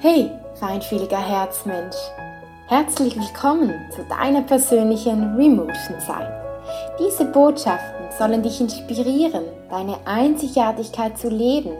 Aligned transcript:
Hey, 0.00 0.30
feinfühliger 0.54 1.18
Herzmensch. 1.18 1.96
Herzlich 2.68 3.16
willkommen 3.16 3.74
zu 3.90 4.04
deiner 4.04 4.42
persönlichen 4.42 5.34
Remotion 5.34 5.98
Zeit. 5.98 6.30
Diese 7.00 7.24
Botschaften 7.24 8.06
sollen 8.16 8.40
dich 8.44 8.60
inspirieren, 8.60 9.42
deine 9.68 9.96
Einzigartigkeit 10.04 11.18
zu 11.18 11.28
leben, 11.28 11.72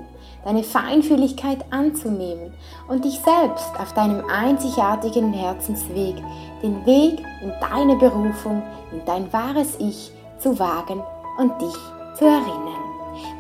deine 0.45 0.65
Feinfühligkeit 0.65 1.65
anzunehmen 1.71 2.53
und 2.89 3.05
dich 3.05 3.21
selbst 3.21 3.71
auf 3.79 3.95
deinem 3.95 4.25
einzigartigen 4.29 5.33
Herzensweg, 5.33 6.17
den 6.61 6.85
Weg 6.87 7.21
in 7.41 7.53
deine 7.61 7.95
Berufung, 7.95 8.65
in 8.91 9.01
dein 9.07 9.33
wahres 9.33 9.77
Ich 9.79 10.11
zu 10.39 10.59
wagen 10.59 11.05
und 11.39 11.53
dich 11.63 11.79
zu 12.19 12.25
erinnern. 12.25 12.83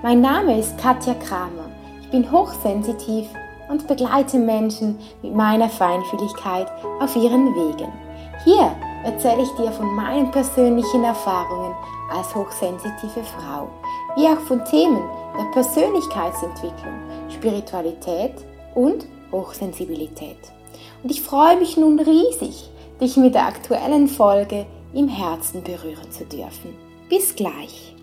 Mein 0.05 0.21
Name 0.21 0.57
ist 0.57 0.79
Katja 0.79 1.15
Kramer. 1.15 1.69
Ich 2.01 2.11
bin 2.11 2.31
hochsensitiv 2.31 3.27
und 3.69 3.87
begleite 3.87 4.39
Menschen 4.39 4.99
mit 5.23 5.35
meiner 5.35 5.69
Feinfühligkeit 5.69 6.71
auf 7.01 7.15
ihren 7.17 7.55
Wegen. 7.55 7.93
Hier 8.45 8.75
erzähle 9.05 9.43
ich 9.43 9.51
dir 9.51 9.71
von 9.73 9.95
meinen 9.95 10.31
persönlichen 10.31 11.05
Erfahrungen 11.05 11.75
als 12.11 12.35
hochsensitive 12.35 13.23
Frau, 13.25 13.69
wie 14.17 14.27
auch 14.27 14.41
von 14.41 14.65
Themen 14.65 15.03
der 15.37 15.45
Persönlichkeitsentwicklung, 15.53 16.95
Spiritualität 17.29 18.35
und 18.75 19.07
Hochsensibilität. 19.33 20.39
Und 21.03 21.11
ich 21.11 21.23
freue 21.23 21.59
mich 21.59 21.77
nun 21.77 22.01
riesig, 22.01 22.71
dich 23.01 23.17
mit 23.17 23.35
der 23.35 23.47
aktuellen 23.47 24.09
Folge 24.09 24.67
im 24.95 25.09
Herzen 25.09 25.63
berühren 25.63 26.11
zu 26.11 26.25
dürfen. 26.25 26.75
Bis 27.09 27.35
gleich! 27.35 27.95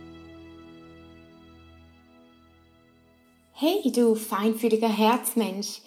Hey 3.57 3.89
du 3.89 4.15
feinfühliger 4.15 4.89
Herzmensch, 4.89 5.79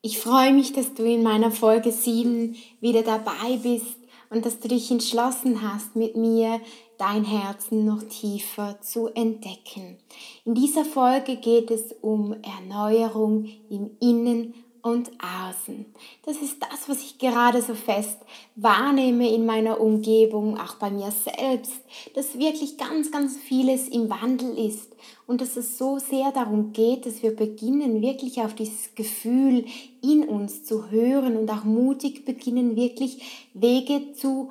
ich 0.00 0.18
freue 0.18 0.54
mich, 0.54 0.72
dass 0.72 0.94
du 0.94 1.04
in 1.04 1.22
meiner 1.22 1.50
Folge 1.50 1.92
7 1.92 2.56
wieder 2.80 3.02
dabei 3.02 3.58
bist 3.62 3.98
und 4.30 4.46
dass 4.46 4.60
du 4.60 4.68
dich 4.68 4.90
entschlossen 4.90 5.60
hast, 5.60 5.94
mit 5.94 6.16
mir 6.16 6.58
dein 6.96 7.26
Herzen 7.26 7.84
noch 7.84 8.02
tiefer 8.04 8.80
zu 8.80 9.08
entdecken. 9.08 9.98
In 10.46 10.54
dieser 10.54 10.86
Folge 10.86 11.36
geht 11.36 11.70
es 11.70 11.94
um 12.00 12.34
Erneuerung 12.42 13.44
im 13.68 13.90
Innen 14.00 14.54
und 14.80 15.10
Außen. 15.20 15.84
Das 16.24 16.38
ist 16.38 16.62
das, 16.62 16.88
was 16.88 17.02
ich 17.02 17.18
gerade 17.18 17.60
so 17.60 17.74
fest 17.74 18.16
wahrnehme 18.56 19.30
in 19.30 19.44
meiner 19.44 19.82
Umgebung, 19.82 20.58
auch 20.58 20.76
bei 20.76 20.90
mir 20.90 21.10
selbst, 21.10 21.82
dass 22.14 22.38
wirklich 22.38 22.78
ganz, 22.78 23.12
ganz 23.12 23.36
vieles 23.36 23.88
im 23.88 24.08
Wandel 24.08 24.56
ist 24.56 24.91
und 25.32 25.40
dass 25.40 25.56
es 25.56 25.78
so 25.78 25.98
sehr 25.98 26.30
darum 26.30 26.74
geht, 26.74 27.06
dass 27.06 27.22
wir 27.22 27.34
beginnen, 27.34 28.02
wirklich 28.02 28.42
auf 28.42 28.54
dieses 28.54 28.94
Gefühl 28.94 29.64
in 30.02 30.28
uns 30.28 30.62
zu 30.62 30.90
hören 30.90 31.38
und 31.38 31.50
auch 31.50 31.64
mutig 31.64 32.26
beginnen, 32.26 32.76
wirklich 32.76 33.48
Wege 33.54 34.12
zu 34.12 34.50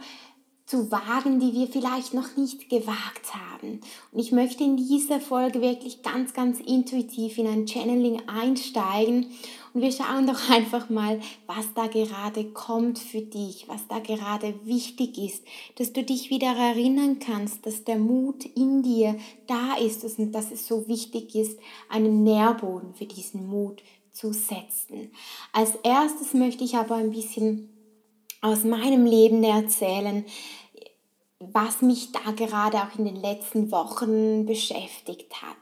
zu 0.72 0.90
wagen, 0.90 1.42
die 1.42 1.52
wir 1.52 1.68
vielleicht 1.68 2.14
noch 2.14 2.38
nicht 2.38 2.70
gewagt 2.70 3.34
haben. 3.34 3.82
Und 4.14 4.20
ich 4.20 4.32
möchte 4.32 4.64
in 4.64 4.78
dieser 4.78 5.20
Folge 5.20 5.60
wirklich 5.60 6.02
ganz, 6.02 6.34
ganz 6.34 6.62
intuitiv 6.62 7.38
in 7.38 7.48
ein 7.48 7.68
Channeling 7.68 8.22
einsteigen 8.30 9.26
und 9.74 9.82
wir 9.82 9.92
schauen 9.92 10.28
doch 10.28 10.50
einfach 10.50 10.90
mal, 10.90 11.20
was 11.46 11.74
da 11.76 11.88
gerade 11.88 12.46
kommt 12.54 13.00
für 13.00 13.20
dich, 13.20 13.68
was 13.68 13.86
da 13.90 14.00
gerade 14.00 14.54
wichtig 14.64 15.18
ist, 15.18 15.44
dass 15.76 15.92
du 15.92 16.04
dich 16.04 16.30
wieder 16.30 16.56
erinnern 16.56 17.20
kannst, 17.20 17.66
dass 17.66 17.84
der 17.84 17.98
Mut 17.98 18.46
in 18.46 18.82
dir 18.82 19.18
da 19.48 19.76
ist 19.76 20.06
und 20.18 20.32
dass 20.32 20.52
es 20.52 20.68
so 20.68 20.88
wichtig 20.88 21.36
ist, 21.36 21.60
einen 21.90 22.24
Nährboden 22.24 22.94
für 22.94 23.06
diesen 23.06 23.46
Mut 23.50 23.84
zu 24.14 24.32
setzen. 24.32 25.12
Als 25.52 25.76
erstes 25.84 26.34
möchte 26.34 26.64
ich 26.64 26.76
aber 26.76 26.96
ein 26.96 27.12
bisschen 27.12 27.68
aus 28.42 28.64
meinem 28.64 29.06
Leben 29.06 29.44
erzählen, 29.44 30.26
was 31.54 31.82
mich 31.82 32.12
da 32.12 32.32
gerade 32.32 32.78
auch 32.78 32.98
in 32.98 33.06
den 33.06 33.16
letzten 33.16 33.72
Wochen 33.72 34.46
beschäftigt 34.46 35.42
hat. 35.42 35.58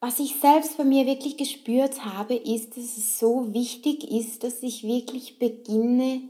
Was 0.00 0.20
ich 0.20 0.36
selbst 0.36 0.76
bei 0.76 0.84
mir 0.84 1.06
wirklich 1.06 1.36
gespürt 1.36 2.04
habe, 2.04 2.34
ist, 2.34 2.76
dass 2.76 2.96
es 2.96 3.18
so 3.18 3.52
wichtig 3.52 4.08
ist, 4.08 4.44
dass 4.44 4.62
ich 4.62 4.84
wirklich 4.84 5.38
beginne 5.38 6.20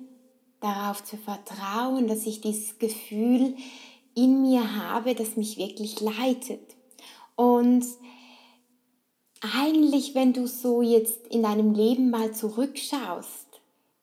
darauf 0.60 1.04
zu 1.04 1.16
vertrauen, 1.16 2.08
dass 2.08 2.26
ich 2.26 2.40
dieses 2.40 2.78
Gefühl 2.78 3.54
in 4.14 4.42
mir 4.42 4.76
habe, 4.76 5.14
das 5.14 5.36
mich 5.36 5.58
wirklich 5.58 6.00
leitet. 6.00 6.76
Und 7.36 7.84
eigentlich, 9.54 10.14
wenn 10.14 10.32
du 10.32 10.46
so 10.46 10.82
jetzt 10.82 11.26
in 11.28 11.42
deinem 11.42 11.74
Leben 11.74 12.10
mal 12.10 12.32
zurückschaust, 12.32 13.46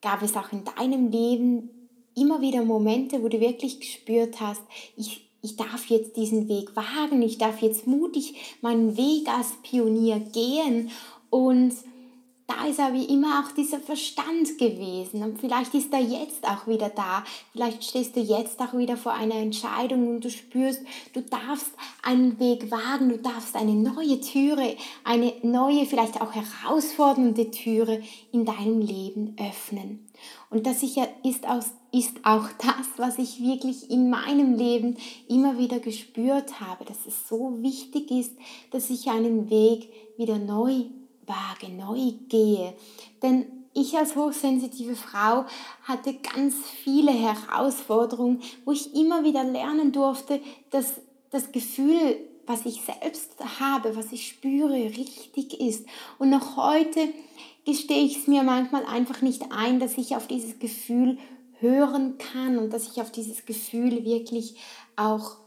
gab 0.01 0.21
es 0.21 0.37
auch 0.37 0.51
in 0.51 0.63
deinem 0.63 1.09
Leben 1.09 1.74
immer 2.15 2.41
wieder 2.41 2.63
Momente, 2.63 3.21
wo 3.21 3.27
du 3.27 3.39
wirklich 3.39 3.79
gespürt 3.79 4.39
hast, 4.39 4.61
ich, 4.95 5.29
ich 5.41 5.55
darf 5.55 5.85
jetzt 5.87 6.15
diesen 6.17 6.47
Weg 6.47 6.75
wagen, 6.75 7.21
ich 7.21 7.37
darf 7.37 7.61
jetzt 7.61 7.87
mutig 7.87 8.35
meinen 8.61 8.97
Weg 8.97 9.27
als 9.27 9.53
Pionier 9.61 10.19
gehen. 10.19 10.89
Und 11.29 11.73
da 12.47 12.67
ist 12.67 12.79
aber 12.79 12.95
immer 12.95 13.39
auch 13.43 13.51
dieser 13.53 13.79
Verstand 13.79 14.57
gewesen 14.59 15.23
und 15.23 15.39
vielleicht 15.39 15.73
ist 15.73 15.91
er 15.91 16.01
jetzt 16.01 16.47
auch 16.47 16.67
wieder 16.67 16.89
da. 16.89 17.23
Vielleicht 17.51 17.83
stehst 17.83 18.15
du 18.15 18.19
jetzt 18.19 18.59
auch 18.59 18.77
wieder 18.77 18.97
vor 18.97 19.13
einer 19.13 19.35
Entscheidung 19.35 20.07
und 20.07 20.23
du 20.23 20.29
spürst, 20.29 20.81
du 21.13 21.21
darfst 21.21 21.71
einen 22.03 22.39
Weg 22.39 22.69
wagen, 22.69 23.09
du 23.09 23.17
darfst 23.17 23.55
eine 23.55 23.73
neue 23.73 24.21
Türe, 24.21 24.75
eine 25.03 25.33
neue, 25.41 25.85
vielleicht 25.85 26.21
auch 26.21 26.33
herausfordernde 26.33 27.49
Türe 27.49 28.03
in 28.31 28.45
deinem 28.45 28.79
Leben 28.79 29.35
öffnen. 29.39 30.07
Und 30.51 30.67
das 30.67 30.83
ist 30.83 30.97
aus 31.47 31.71
ist 31.91 32.25
auch 32.25 32.49
das, 32.57 32.87
was 32.97 33.17
ich 33.17 33.41
wirklich 33.41 33.89
in 33.89 34.09
meinem 34.09 34.55
Leben 34.55 34.97
immer 35.29 35.57
wieder 35.57 35.79
gespürt 35.79 36.59
habe, 36.59 36.83
dass 36.83 37.05
es 37.05 37.29
so 37.29 37.61
wichtig 37.61 38.11
ist, 38.11 38.33
dass 38.71 38.89
ich 38.89 39.09
einen 39.09 39.49
Weg 39.49 39.89
wieder 40.17 40.37
neu 40.37 40.83
wage, 41.27 41.71
neu 41.71 42.13
gehe. 42.29 42.73
Denn 43.21 43.45
ich 43.73 43.97
als 43.97 44.15
hochsensitive 44.15 44.95
Frau 44.95 45.45
hatte 45.83 46.13
ganz 46.13 46.55
viele 46.83 47.11
Herausforderungen, 47.11 48.41
wo 48.63 48.71
ich 48.71 48.95
immer 48.95 49.23
wieder 49.23 49.43
lernen 49.43 49.91
durfte, 49.91 50.39
dass 50.71 51.01
das 51.29 51.51
Gefühl, 51.51 52.17
was 52.45 52.65
ich 52.65 52.81
selbst 52.83 53.33
habe, 53.59 53.95
was 53.97 54.11
ich 54.11 54.27
spüre, 54.27 54.75
richtig 54.75 55.59
ist. 55.59 55.85
Und 56.19 56.29
noch 56.29 56.55
heute 56.55 57.09
gestehe 57.65 58.03
ich 58.03 58.17
es 58.17 58.27
mir 58.27 58.43
manchmal 58.43 58.85
einfach 58.85 59.21
nicht 59.21 59.51
ein, 59.51 59.79
dass 59.79 59.97
ich 59.97 60.15
auf 60.15 60.27
dieses 60.27 60.59
Gefühl 60.59 61.17
hören 61.59 62.17
kann 62.17 62.57
und 62.57 62.71
dass 62.71 62.87
ich 62.87 63.01
auf 63.01 63.11
dieses 63.11 63.45
Gefühl 63.45 64.05
wirklich 64.05 64.55
auch 64.95 65.37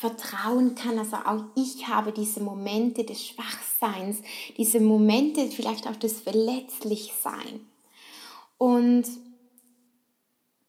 vertrauen 0.00 0.74
kann. 0.74 0.98
Also 0.98 1.16
auch 1.16 1.44
ich 1.54 1.86
habe 1.86 2.10
diese 2.10 2.40
Momente 2.40 3.04
des 3.04 3.26
Schwachseins, 3.26 4.22
diese 4.56 4.80
Momente 4.80 5.46
vielleicht 5.48 5.86
auch 5.86 5.96
des 5.96 6.20
Verletzlichsein. 6.20 7.66
Und 8.56 9.04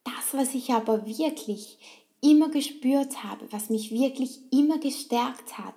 das, 0.03 0.33
was 0.33 0.53
ich 0.53 0.71
aber 0.71 1.05
wirklich 1.05 1.77
immer 2.21 2.49
gespürt 2.49 3.23
habe, 3.23 3.47
was 3.51 3.69
mich 3.69 3.91
wirklich 3.91 4.39
immer 4.51 4.79
gestärkt 4.79 5.57
hat, 5.57 5.75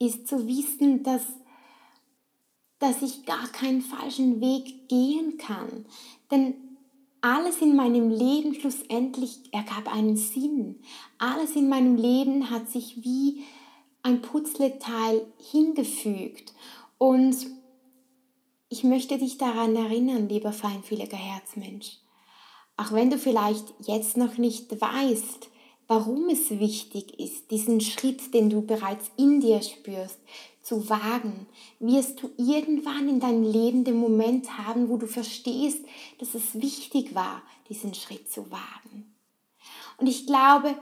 ist 0.00 0.26
zu 0.26 0.48
wissen, 0.48 1.04
dass, 1.04 1.22
dass 2.80 3.00
ich 3.02 3.24
gar 3.26 3.46
keinen 3.48 3.80
falschen 3.80 4.40
Weg 4.40 4.88
gehen 4.88 5.38
kann. 5.38 5.86
Denn 6.32 6.67
alles 7.20 7.60
in 7.60 7.76
meinem 7.76 8.10
Leben 8.10 8.54
schlussendlich 8.54 9.40
ergab 9.52 9.92
einen 9.92 10.16
Sinn. 10.16 10.80
Alles 11.18 11.56
in 11.56 11.68
meinem 11.68 11.96
Leben 11.96 12.50
hat 12.50 12.70
sich 12.70 13.02
wie 13.04 13.44
ein 14.02 14.22
Putzleteil 14.22 15.26
hingefügt. 15.50 16.52
Und 16.98 17.36
ich 18.68 18.84
möchte 18.84 19.18
dich 19.18 19.38
daran 19.38 19.74
erinnern, 19.74 20.28
lieber 20.28 20.52
feinfühliger 20.52 21.16
Herzmensch. 21.16 21.98
Auch 22.76 22.92
wenn 22.92 23.10
du 23.10 23.18
vielleicht 23.18 23.74
jetzt 23.80 24.16
noch 24.16 24.38
nicht 24.38 24.80
weißt, 24.80 25.48
warum 25.88 26.28
es 26.28 26.50
wichtig 26.50 27.18
ist, 27.18 27.50
diesen 27.50 27.80
Schritt, 27.80 28.34
den 28.34 28.50
du 28.50 28.62
bereits 28.62 29.10
in 29.16 29.40
dir 29.40 29.62
spürst, 29.62 30.20
zu 30.68 30.90
wagen, 30.90 31.46
wirst 31.80 32.22
du 32.22 32.30
irgendwann 32.36 33.08
in 33.08 33.20
deinem 33.20 33.42
Leben 33.42 33.84
den 33.84 33.96
Moment 33.96 34.58
haben, 34.58 34.90
wo 34.90 34.98
du 34.98 35.06
verstehst, 35.06 35.82
dass 36.18 36.34
es 36.34 36.60
wichtig 36.60 37.14
war, 37.14 37.42
diesen 37.70 37.94
Schritt 37.94 38.30
zu 38.30 38.50
wagen. 38.50 39.14
Und 39.96 40.08
ich 40.08 40.26
glaube, 40.26 40.74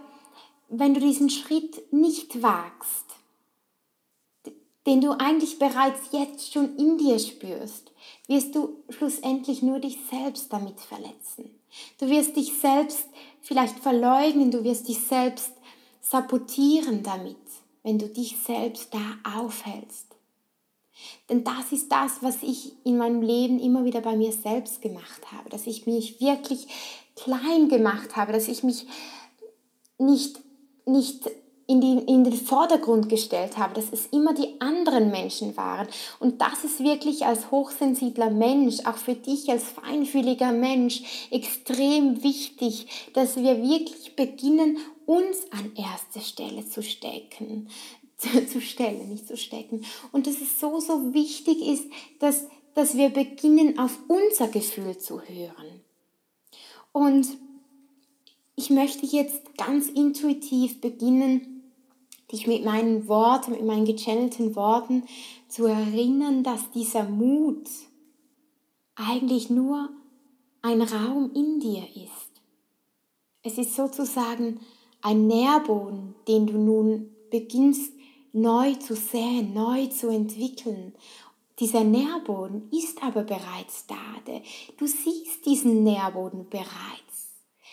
wenn 0.69 0.93
du 0.93 0.99
diesen 0.99 1.31
Schritt 1.31 1.93
nicht 1.93 2.43
wagst, 2.43 3.05
den 4.87 5.01
du 5.01 5.13
eigentlich 5.13 5.61
bereits 5.61 6.11
jetzt 6.11 6.53
schon 6.53 6.77
in 6.77 6.99
dir 6.99 7.21
spürst, 7.21 7.93
wirst 8.27 8.57
du 8.57 8.83
schlussendlich 8.89 9.63
nur 9.63 9.79
dich 9.79 9.99
selbst 10.11 10.53
damit 10.53 10.81
verletzen. 10.81 11.51
Du 12.01 12.09
wirst 12.09 12.37
dich 12.37 12.53
selbst 12.55 13.07
vielleicht 13.41 13.79
verleugnen, 13.79 14.51
du 14.51 14.65
wirst 14.65 14.89
dich 14.89 15.01
selbst 15.01 15.53
sabotieren 16.01 17.03
damit 17.03 17.46
wenn 17.87 18.01
du 18.01 18.09
dich 18.09 18.37
selbst 18.45 18.93
da 18.93 19.39
aufhältst. 19.39 20.09
Denn 21.31 21.45
das 21.45 21.71
ist 21.71 21.93
das, 21.93 22.21
was 22.21 22.43
ich 22.43 22.73
in 22.85 22.99
meinem 22.99 23.23
Leben 23.23 23.61
immer 23.61 23.85
wieder 23.85 24.01
bei 24.01 24.17
mir 24.17 24.33
selbst 24.33 24.83
gemacht 24.83 25.31
habe, 25.31 25.49
dass 25.51 25.69
ich 25.69 25.87
mich 25.87 26.21
wirklich 26.21 26.67
klein 27.15 27.69
gemacht 27.69 28.17
habe, 28.17 28.33
dass 28.33 28.49
ich 28.49 28.65
mich 28.65 28.89
nicht, 29.99 30.41
nicht 30.85 31.31
in, 31.67 31.81
die, 31.81 31.99
in 32.07 32.23
den 32.23 32.33
Vordergrund 32.33 33.09
gestellt 33.09 33.59
habe, 33.59 33.75
dass 33.75 33.93
es 33.93 34.07
immer 34.07 34.35
die 34.35 34.61
anderen 34.61 35.11
Menschen 35.11 35.57
waren. 35.57 35.89
Und 36.21 36.41
das 36.41 36.63
ist 36.65 36.81
wirklich 36.81 37.27
als 37.27 37.51
hochsensibler 37.51 38.31
Mensch, 38.31 38.85
auch 38.85 38.97
für 38.97 39.15
dich 39.15 39.51
als 39.51 39.65
feinfühliger 39.65 40.53
Mensch, 40.53 41.29
extrem 41.31 42.23
wichtig, 42.23 43.11
dass 43.15 43.37
wir 43.37 43.63
wirklich 43.63 44.15
beginnen, 44.15 44.79
uns 45.07 45.39
an 45.51 45.73
erste 45.77 46.21
Stelle 46.21 46.69
zu 46.69 46.83
stecken, 46.83 47.69
zu, 48.17 48.47
zu 48.47 48.61
stellen, 48.61 49.09
nicht 49.09 49.27
zu 49.27 49.37
stecken. 49.37 49.85
Und 50.13 50.27
dass 50.27 50.41
es 50.41 50.61
so, 50.61 50.79
so 50.79 51.15
wichtig 51.15 51.67
ist, 51.67 51.85
dass, 52.21 52.47
dass 52.75 52.97
wir 52.97 53.09
beginnen, 53.11 53.79
auf 53.79 53.99
unser 54.07 54.49
Gefühl 54.49 54.99
zu 54.99 55.21
hören. 55.21 55.81
Und 56.93 57.27
ich 58.55 58.71
möchte 58.71 59.05
jetzt 59.05 59.57
ganz 59.59 59.89
intuitiv 59.89 60.81
beginnen, 60.81 61.56
dich 62.33 62.47
mit 62.47 62.65
meinen 62.65 63.09
Worten, 63.09 63.53
mit 63.53 63.65
meinen 63.65 63.85
gechannelten 63.85 64.57
Worten 64.57 65.05
zu 65.49 65.67
erinnern, 65.67 66.43
dass 66.43 66.71
dieser 66.71 67.05
Mut 67.05 67.69
eigentlich 68.95 69.51
nur 69.51 69.91
ein 70.63 70.83
Raum 70.83 71.31
in 71.35 71.61
dir 71.61 71.85
ist. 71.95 72.43
Es 73.43 73.59
ist 73.59 73.77
sozusagen 73.77 74.61
ein 75.03 75.27
Nährboden, 75.29 76.15
den 76.27 76.47
du 76.47 76.59
nun 76.59 77.11
beginnst 77.31 77.93
neu 78.33 78.75
zu 78.75 78.97
säen, 78.97 79.55
neu 79.55 79.87
zu 79.87 80.09
entwickeln. 80.09 80.95
Dieser 81.61 81.85
Nährboden 81.85 82.69
ist 82.71 83.03
aber 83.03 83.23
bereits 83.23 83.87
da. 83.87 83.95
Du 84.77 84.87
siehst 84.87 85.47
diesen 85.47 85.85
Nährboden 85.85 86.49
bereits. 86.51 87.06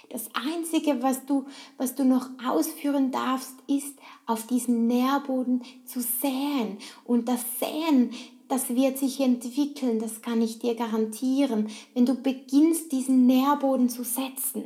Das 0.10 0.30
Einzige, 0.34 1.02
was 1.02 1.26
du, 1.26 1.46
was 1.78 1.96
du 1.96 2.06
noch 2.06 2.30
ausführen 2.46 3.12
darfst, 3.12 3.56
ist, 3.68 3.98
auf 4.26 4.46
diesen 4.48 4.88
Nährboden 4.88 5.64
zu 5.86 6.02
säen. 6.02 6.78
Und 7.04 7.28
das 7.28 7.42
Säen, 7.60 8.12
das 8.48 8.70
wird 8.70 8.98
sich 9.00 9.20
entwickeln, 9.20 10.00
das 10.00 10.22
kann 10.22 10.42
ich 10.42 10.60
dir 10.60 10.76
garantieren, 10.76 11.70
wenn 11.94 12.06
du 12.06 12.14
beginnst, 12.14 12.92
diesen 12.92 13.26
Nährboden 13.26 13.90
zu 13.90 14.04
setzen. 14.04 14.66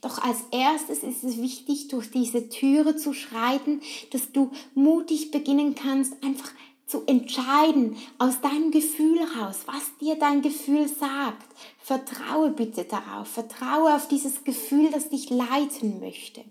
Doch 0.00 0.18
als 0.18 0.38
erstes 0.50 1.04
ist 1.04 1.22
es 1.22 1.40
wichtig, 1.40 1.88
durch 1.88 2.10
diese 2.10 2.48
Türe 2.48 2.96
zu 2.96 3.12
schreiten, 3.12 3.80
dass 4.10 4.32
du 4.32 4.50
mutig 4.74 5.30
beginnen 5.30 5.76
kannst, 5.76 6.14
einfach 6.24 6.50
zu 6.88 7.04
entscheiden 7.06 7.96
aus 8.18 8.40
deinem 8.40 8.70
Gefühl 8.70 9.20
raus, 9.38 9.60
was 9.66 9.96
dir 10.00 10.16
dein 10.16 10.42
Gefühl 10.42 10.88
sagt. 10.88 11.46
Vertraue 11.78 12.50
bitte 12.50 12.84
darauf, 12.84 13.28
vertraue 13.28 13.94
auf 13.94 14.08
dieses 14.08 14.42
Gefühl, 14.42 14.90
das 14.90 15.10
dich 15.10 15.28
leiten 15.30 16.00
möchte. 16.00 16.44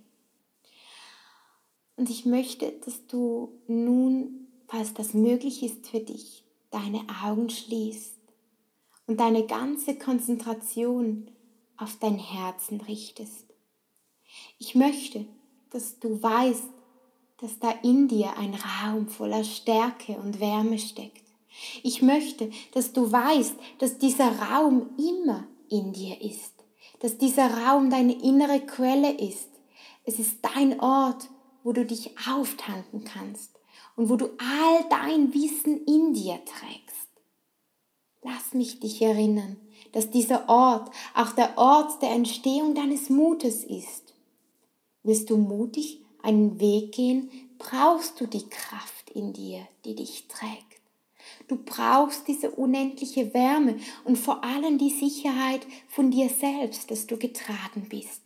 Und 1.95 2.11
ich 2.11 2.25
möchte, 2.25 2.71
dass 2.85 3.07
du 3.07 3.51
nun, 3.67 4.47
falls 4.67 4.93
das 4.93 5.15
möglich 5.15 5.63
ist 5.63 5.87
für 5.87 5.99
dich, 5.99 6.43
deine 6.69 7.01
Augen 7.23 7.49
schließt 7.49 8.13
und 9.07 9.19
deine 9.19 9.47
ganze 9.47 9.97
Konzentration 9.97 11.31
auf 11.77 11.97
dein 11.99 12.19
Herzen 12.19 12.81
richtest. 12.81 13.45
Ich 14.59 14.75
möchte, 14.75 15.25
dass 15.71 15.99
du 15.99 16.21
weißt, 16.21 16.69
dass 17.39 17.59
da 17.59 17.71
in 17.83 18.07
dir 18.07 18.37
ein 18.37 18.55
Raum 18.55 19.07
voller 19.07 19.43
Stärke 19.43 20.13
und 20.13 20.39
Wärme 20.39 20.79
steckt. 20.79 21.23
Ich 21.83 22.01
möchte, 22.01 22.51
dass 22.73 22.93
du 22.93 23.11
weißt, 23.11 23.55
dass 23.79 23.97
dieser 23.97 24.39
Raum 24.39 24.89
immer 24.97 25.47
in 25.69 25.93
dir 25.93 26.21
ist, 26.21 26.53
dass 26.99 27.17
dieser 27.17 27.65
Raum 27.65 27.89
deine 27.89 28.13
innere 28.13 28.59
Quelle 28.59 29.11
ist. 29.11 29.49
Es 30.03 30.19
ist 30.19 30.37
dein 30.41 30.79
Ort, 30.79 31.29
wo 31.63 31.73
du 31.73 31.85
dich 31.85 32.15
auftanken 32.29 33.03
kannst 33.03 33.51
und 33.95 34.09
wo 34.09 34.15
du 34.15 34.27
all 34.37 34.85
dein 34.89 35.33
Wissen 35.33 35.83
in 35.85 36.13
dir 36.13 36.39
trägst. 36.45 37.07
Lass 38.23 38.53
mich 38.53 38.79
dich 38.79 39.01
erinnern, 39.01 39.57
dass 39.91 40.09
dieser 40.09 40.49
Ort 40.49 40.91
auch 41.13 41.31
der 41.31 41.57
Ort 41.57 42.01
der 42.01 42.11
Entstehung 42.11 42.75
deines 42.75 43.09
Mutes 43.09 43.63
ist. 43.63 44.13
Willst 45.03 45.29
du 45.29 45.37
mutig 45.37 46.01
einen 46.21 46.59
Weg 46.59 46.93
gehen, 46.93 47.29
brauchst 47.57 48.19
du 48.19 48.27
die 48.27 48.47
Kraft 48.49 49.09
in 49.11 49.33
dir, 49.33 49.67
die 49.85 49.95
dich 49.95 50.27
trägt. 50.27 50.67
Du 51.47 51.57
brauchst 51.57 52.27
diese 52.27 52.51
unendliche 52.51 53.33
Wärme 53.33 53.77
und 54.03 54.17
vor 54.17 54.43
allem 54.43 54.77
die 54.77 54.89
Sicherheit 54.89 55.65
von 55.87 56.11
dir 56.11 56.29
selbst, 56.29 56.91
dass 56.91 57.07
du 57.07 57.17
getragen 57.17 57.87
bist. 57.89 58.21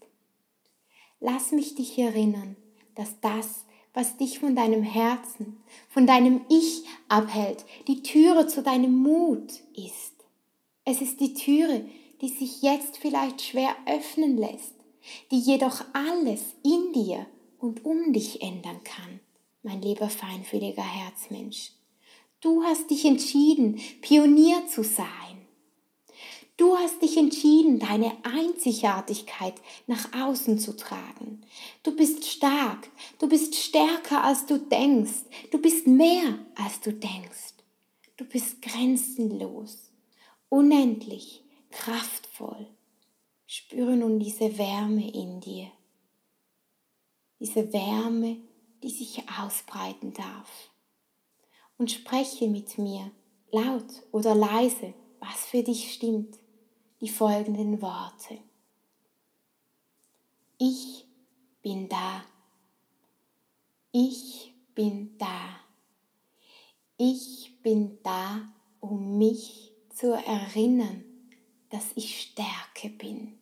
Lass 1.20 1.52
mich 1.52 1.76
dich 1.76 1.98
erinnern, 2.00 2.56
dass 2.96 3.20
das, 3.22 3.66
was 3.94 4.18
dich 4.18 4.40
von 4.40 4.56
deinem 4.56 4.84
Herzen, 4.84 5.58
von 5.90 6.08
deinem 6.08 6.42
Ich 6.50 6.84
abhält, 7.10 7.66
die 7.88 8.02
Türe 8.02 8.48
zu 8.48 8.64
deinem 8.64 8.98
Mut 8.98 9.52
ist. 9.76 10.16
Es 10.86 11.02
ist 11.02 11.20
die 11.20 11.34
Türe, 11.34 11.86
die 12.22 12.30
sich 12.30 12.62
jetzt 12.62 12.98
vielleicht 12.98 13.42
schwer 13.42 13.76
öffnen 13.86 14.38
lässt, 14.38 14.74
die 15.32 15.40
jedoch 15.40 15.84
alles 15.94 16.42
in 16.64 16.94
dir 16.94 17.26
und 17.62 17.86
um 17.86 18.12
dich 18.12 18.42
ändern 18.42 18.84
kann, 18.84 19.20
mein 19.64 19.82
lieber 19.82 20.10
feinfühliger 20.10 20.84
Herzmensch. 20.84 21.72
Du 22.42 22.64
hast 22.64 22.90
dich 22.90 23.06
entschieden, 23.06 23.80
Pionier 24.02 24.66
zu 24.68 24.84
sein. 24.84 25.08
Du 26.58 26.76
hast 26.76 27.02
dich 27.02 27.18
entschieden, 27.18 27.80
deine 27.80 28.18
Einzigartigkeit 28.24 29.56
nach 29.88 30.14
außen 30.14 30.60
zu 30.60 30.76
tragen. 30.76 31.42
Du 31.84 31.96
bist 31.96 32.26
stark, 32.26 32.90
du 33.20 33.30
bist 33.30 33.56
stärker 33.56 34.24
als 34.24 34.46
du 34.46 34.58
denkst, 34.58 35.24
du 35.52 35.60
bist 35.60 35.88
mehr 35.88 36.40
als 36.56 36.82
du 36.82 36.94
denkst. 36.94 37.54
Du 38.18 38.26
bist 38.26 38.62
grenzenlos, 38.62 39.92
unendlich, 40.50 41.44
kraftvoll. 41.72 42.68
Spüre 43.48 43.96
nun 43.96 44.20
diese 44.20 44.58
Wärme 44.58 45.12
in 45.12 45.40
dir 45.42 45.72
diese 47.42 47.74
Wärme, 47.74 48.38
die 48.84 48.90
sich 48.90 49.24
ausbreiten 49.40 50.14
darf. 50.14 50.70
Und 51.78 51.90
spreche 51.90 52.48
mit 52.48 52.78
mir, 52.78 53.12
laut 53.52 54.04
oder 54.12 54.36
leise, 54.36 54.94
was 55.20 55.46
für 55.48 55.64
dich 55.64 55.92
stimmt, 55.92 56.38
die 57.02 57.10
folgenden 57.10 57.82
Worte. 57.82 58.38
Ich 60.60 61.08
bin 61.64 61.90
da. 61.90 62.24
Ich 63.92 64.54
bin 64.76 65.18
da. 65.18 65.60
Ich 66.98 67.60
bin 67.64 67.98
da, 68.04 68.54
um 68.80 69.18
mich 69.18 69.74
zu 69.90 70.14
erinnern, 70.14 71.04
dass 71.70 71.86
ich 71.96 72.22
Stärke 72.22 72.90
bin, 72.90 73.40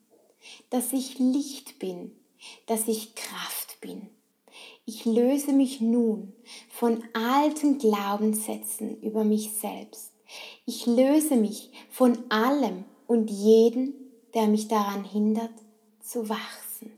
dass 0.69 0.93
ich 0.93 1.19
Licht 1.19 1.79
bin, 1.79 2.18
dass 2.65 2.87
ich 2.87 3.15
Kraft 3.15 3.81
bin. 3.81 4.09
Ich 4.85 5.05
löse 5.05 5.53
mich 5.53 5.81
nun 5.81 6.33
von 6.69 7.03
alten 7.13 7.77
Glaubenssätzen 7.77 8.99
über 9.01 9.23
mich 9.23 9.51
selbst. 9.51 10.11
Ich 10.65 10.85
löse 10.85 11.35
mich 11.35 11.71
von 11.89 12.17
allem 12.29 12.85
und 13.07 13.29
jeden, 13.29 13.93
der 14.33 14.47
mich 14.47 14.67
daran 14.67 15.03
hindert, 15.03 15.53
zu 16.01 16.29
wachsen. 16.29 16.91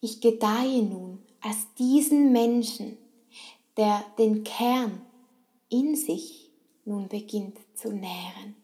Ich 0.00 0.20
gedeihe 0.20 0.82
nun 0.82 1.22
als 1.40 1.56
diesen 1.78 2.32
Menschen, 2.32 2.96
der 3.76 4.04
den 4.18 4.44
Kern 4.44 5.02
in 5.68 5.96
sich 5.96 6.50
nun 6.84 7.08
beginnt 7.08 7.58
zu 7.74 7.92
nähren. 7.92 8.56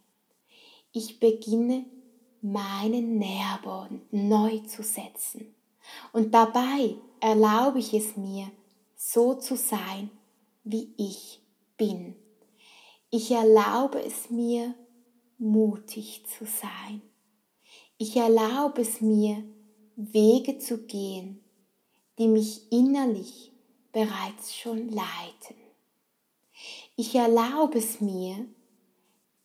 Ich 0.92 1.20
beginne 1.20 1.84
meinen 2.40 3.18
Nährboden 3.18 4.02
neu 4.10 4.58
zu 4.60 4.82
setzen. 4.82 5.54
Und 6.12 6.32
dabei 6.32 6.96
erlaube 7.20 7.78
ich 7.78 7.94
es 7.94 8.16
mir, 8.16 8.50
so 8.96 9.34
zu 9.34 9.56
sein, 9.56 10.10
wie 10.64 10.94
ich 10.96 11.40
bin. 11.76 12.16
Ich 13.10 13.30
erlaube 13.30 14.02
es 14.02 14.30
mir, 14.30 14.74
mutig 15.38 16.24
zu 16.26 16.46
sein. 16.46 17.02
Ich 17.98 18.16
erlaube 18.16 18.82
es 18.82 19.00
mir, 19.00 19.44
Wege 19.96 20.58
zu 20.58 20.86
gehen, 20.86 21.44
die 22.18 22.28
mich 22.28 22.70
innerlich 22.72 23.52
bereits 23.92 24.56
schon 24.56 24.88
leiten. 24.88 25.56
Ich 26.96 27.14
erlaube 27.14 27.78
es 27.78 28.00
mir, 28.00 28.46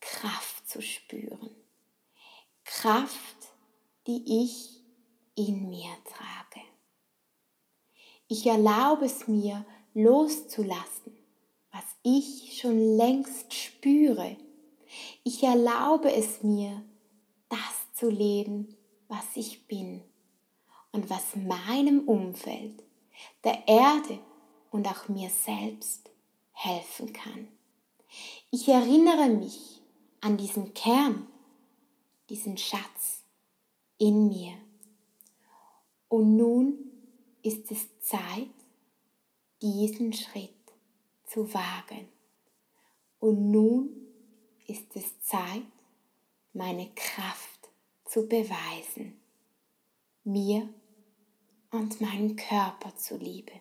Kraft 0.00 0.68
zu 0.68 0.80
spüren. 0.80 1.50
Kraft, 2.64 3.36
die 4.06 4.42
ich 4.42 4.77
in 5.38 5.68
mir 5.70 5.90
trage. 6.04 6.66
Ich 8.26 8.46
erlaube 8.46 9.06
es 9.06 9.28
mir 9.28 9.64
loszulassen, 9.94 11.16
was 11.70 11.84
ich 12.02 12.58
schon 12.60 12.96
längst 12.96 13.54
spüre. 13.54 14.36
Ich 15.22 15.42
erlaube 15.42 16.12
es 16.12 16.42
mir, 16.42 16.82
das 17.48 17.92
zu 17.94 18.10
leben, 18.10 18.76
was 19.08 19.24
ich 19.34 19.66
bin 19.66 20.02
und 20.92 21.08
was 21.08 21.36
meinem 21.36 22.06
Umfeld, 22.06 22.82
der 23.44 23.66
Erde 23.66 24.18
und 24.70 24.86
auch 24.86 25.08
mir 25.08 25.30
selbst 25.30 26.10
helfen 26.52 27.12
kann. 27.12 27.48
Ich 28.50 28.68
erinnere 28.68 29.28
mich 29.28 29.80
an 30.20 30.36
diesen 30.36 30.74
Kern, 30.74 31.26
diesen 32.28 32.58
Schatz 32.58 33.22
in 33.98 34.28
mir. 34.28 34.52
Und 36.08 36.36
nun 36.36 36.90
ist 37.42 37.70
es 37.70 37.86
Zeit, 38.00 38.48
diesen 39.60 40.12
Schritt 40.12 40.54
zu 41.26 41.52
wagen. 41.52 42.08
Und 43.18 43.50
nun 43.50 43.90
ist 44.66 44.94
es 44.96 45.20
Zeit, 45.20 45.66
meine 46.52 46.90
Kraft 46.94 47.68
zu 48.04 48.26
beweisen, 48.26 49.20
mir 50.24 50.68
und 51.70 52.00
meinem 52.00 52.36
Körper 52.36 52.96
zuliebe, 52.96 53.52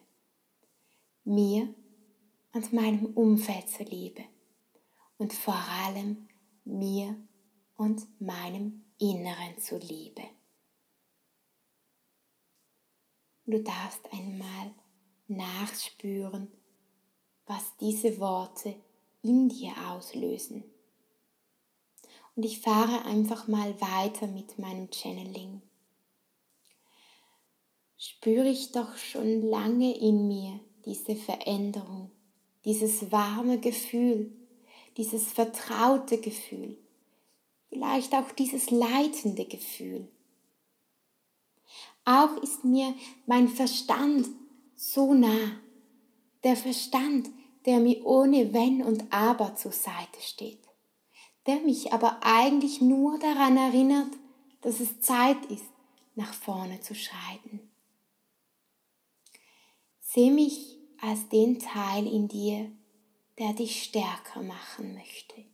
mir 1.23 1.73
und 2.53 2.71
meinem 2.71 3.07
Umfeld 3.07 3.69
zuliebe 3.69 4.23
und 5.17 5.33
vor 5.33 5.59
allem 5.85 6.27
mir 6.63 7.15
und 7.75 8.07
meinem 8.21 8.85
Inneren 8.99 9.57
zuliebe. 9.59 10.23
Du 13.49 13.63
darfst 13.63 14.01
einmal 14.11 14.71
nachspüren, 15.29 16.51
was 17.45 17.63
diese 17.79 18.19
Worte 18.19 18.75
in 19.23 19.47
dir 19.47 19.71
auslösen. 19.89 20.65
Und 22.35 22.43
ich 22.43 22.59
fahre 22.59 23.05
einfach 23.05 23.47
mal 23.47 23.79
weiter 23.79 24.27
mit 24.27 24.59
meinem 24.59 24.91
Channeling. 24.91 25.61
Spüre 27.97 28.49
ich 28.49 28.73
doch 28.73 28.97
schon 28.97 29.41
lange 29.41 29.97
in 29.97 30.27
mir 30.27 30.59
diese 30.83 31.15
Veränderung, 31.15 32.11
dieses 32.65 33.13
warme 33.13 33.61
Gefühl, 33.61 34.29
dieses 34.97 35.31
vertraute 35.31 36.19
Gefühl, 36.19 36.77
vielleicht 37.69 38.13
auch 38.13 38.29
dieses 38.31 38.71
leitende 38.71 39.45
Gefühl. 39.45 40.09
Auch 42.05 42.37
ist 42.41 42.63
mir 42.63 42.93
mein 43.25 43.47
Verstand 43.47 44.27
so 44.75 45.13
nah, 45.13 45.59
der 46.43 46.55
Verstand, 46.55 47.29
der 47.65 47.79
mir 47.79 48.05
ohne 48.05 48.53
Wenn 48.53 48.81
und 48.81 49.11
Aber 49.11 49.55
zur 49.55 49.73
Seite 49.73 50.21
steht, 50.21 50.63
der 51.45 51.59
mich 51.59 51.91
aber 51.91 52.19
eigentlich 52.21 52.81
nur 52.81 53.19
daran 53.19 53.57
erinnert, 53.57 54.11
dass 54.61 54.79
es 54.79 55.01
Zeit 55.01 55.45
ist, 55.47 55.65
nach 56.15 56.33
vorne 56.33 56.79
zu 56.81 56.95
schreiten. 56.95 57.69
Seh 59.99 60.31
mich 60.31 60.77
als 60.99 61.29
den 61.29 61.59
Teil 61.59 62.07
in 62.07 62.27
dir, 62.27 62.71
der 63.37 63.53
dich 63.53 63.83
stärker 63.83 64.41
machen 64.41 64.95
möchte. 64.95 65.45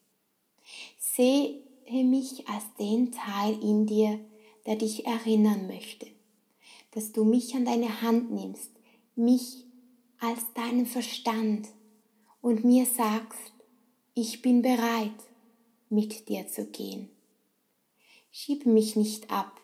Sehe 0.98 1.64
mich 1.90 2.48
als 2.48 2.64
den 2.80 3.12
Teil 3.12 3.62
in 3.62 3.86
dir, 3.86 4.20
der 4.66 4.76
dich 4.76 5.06
erinnern 5.06 5.68
möchte, 5.68 6.08
dass 6.92 7.12
du 7.12 7.24
mich 7.24 7.56
an 7.56 7.66
deine 7.66 8.02
Hand 8.02 8.32
nimmst, 8.32 8.72
mich 9.16 9.66
als 10.20 10.54
deinen 10.54 10.86
Verstand 10.86 11.68
und 12.42 12.64
mir 12.64 12.86
sagst, 12.86 13.52
ich 14.14 14.42
bin 14.42 14.62
bereit, 14.62 15.12
mit 15.90 16.30
dir 16.30 16.48
zu 16.48 16.66
gehen. 16.66 17.10
Schiebe 18.32 18.70
mich 18.70 18.96
nicht 18.96 19.32
ab, 19.32 19.60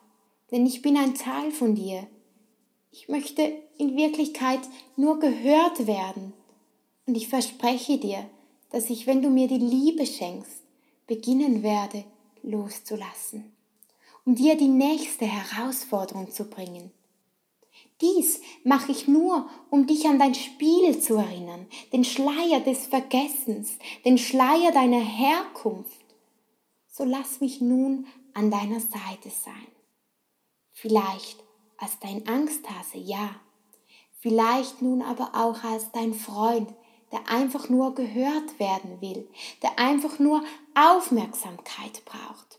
denn 0.52 0.66
ich 0.66 0.82
bin 0.82 0.98
ein 0.98 1.16
Teil 1.16 1.52
von 1.52 1.76
dir. 1.76 2.08
Ich 2.92 3.08
möchte 3.08 3.42
in 3.78 3.96
Wirklichkeit 3.96 4.62
nur 4.96 5.20
gehört 5.20 5.88
werden. 5.88 6.34
Und 7.06 7.16
ich 7.16 7.28
verspreche 7.28 7.98
dir, 7.98 8.30
dass 8.70 8.90
ich, 8.90 9.08
wenn 9.08 9.22
du 9.22 9.30
mir 9.30 9.48
die 9.48 9.58
Liebe 9.58 10.06
schenkst, 10.06 10.64
beginnen 11.08 11.64
werde, 11.64 12.04
loszulassen, 12.44 13.52
dir 14.36 14.58
die 14.58 14.68
nächste 14.68 15.26
Herausforderung 15.26 16.32
zu 16.32 16.46
bringen. 16.46 16.92
Dies 18.02 18.42
mache 18.64 18.92
ich 18.92 19.08
nur, 19.08 19.50
um 19.70 19.86
dich 19.86 20.08
an 20.08 20.20
dein 20.20 20.34
Spiel 20.34 21.00
zu 21.00 21.16
erinnern, 21.16 21.68
den 21.92 22.06
Schleier 22.06 22.62
des 22.62 22.88
Vergessens, 22.88 23.78
den 24.06 24.18
Schleier 24.18 24.72
deiner 24.72 25.02
Herkunft. 25.02 26.06
So 26.88 27.04
lass 27.04 27.42
mich 27.42 27.60
nun 27.60 28.08
an 28.34 28.52
deiner 28.52 28.80
Seite 28.80 29.30
sein. 29.30 29.68
Vielleicht 30.72 31.44
als 31.78 32.00
dein 32.00 32.28
Angsthase, 32.28 32.98
ja. 32.98 33.36
Vielleicht 34.22 34.82
nun 34.82 35.02
aber 35.02 35.32
auch 35.34 35.64
als 35.64 35.92
dein 35.92 36.14
Freund, 36.14 36.74
der 37.12 37.28
einfach 37.30 37.70
nur 37.70 37.96
gehört 37.96 38.60
werden 38.60 39.02
will, 39.02 39.30
der 39.62 39.80
einfach 39.80 40.20
nur 40.20 40.44
Aufmerksamkeit 40.76 42.04
braucht. 42.06 42.59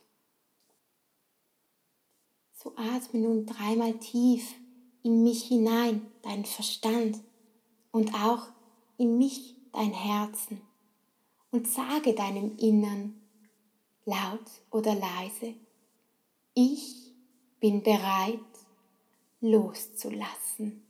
So 2.63 2.75
atme 2.77 3.21
nun 3.21 3.47
dreimal 3.47 3.95
tief 3.99 4.55
in 5.03 5.23
mich 5.23 5.45
hinein, 5.45 6.13
dein 6.21 6.45
Verstand 6.45 7.19
und 7.91 8.13
auch 8.15 8.49
in 8.99 9.17
mich, 9.17 9.57
dein 9.73 9.95
Herzen 9.95 10.61
und 11.51 11.67
sage 11.67 12.13
deinem 12.13 12.59
Innern 12.59 13.19
laut 14.05 14.45
oder 14.71 14.95
leise, 14.95 15.55
ich 16.53 17.15
bin 17.61 17.83
bereit 17.83 18.41
loszulassen. 19.41 20.83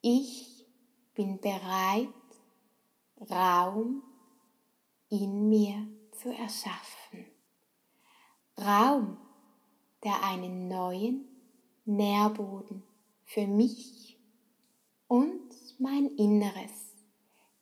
Ich 0.00 0.66
bin 1.14 1.40
bereit, 1.40 2.08
Raum 3.30 4.02
in 5.10 5.48
mir 5.48 5.86
zu 6.20 6.30
erschaffen. 6.30 7.26
Raum, 8.58 9.16
der 10.04 10.22
einen 10.24 10.68
neuen 10.68 11.28
Nährboden 11.84 12.82
für 13.24 13.46
mich 13.46 14.18
und 15.08 15.50
mein 15.78 16.06
Inneres, 16.16 16.94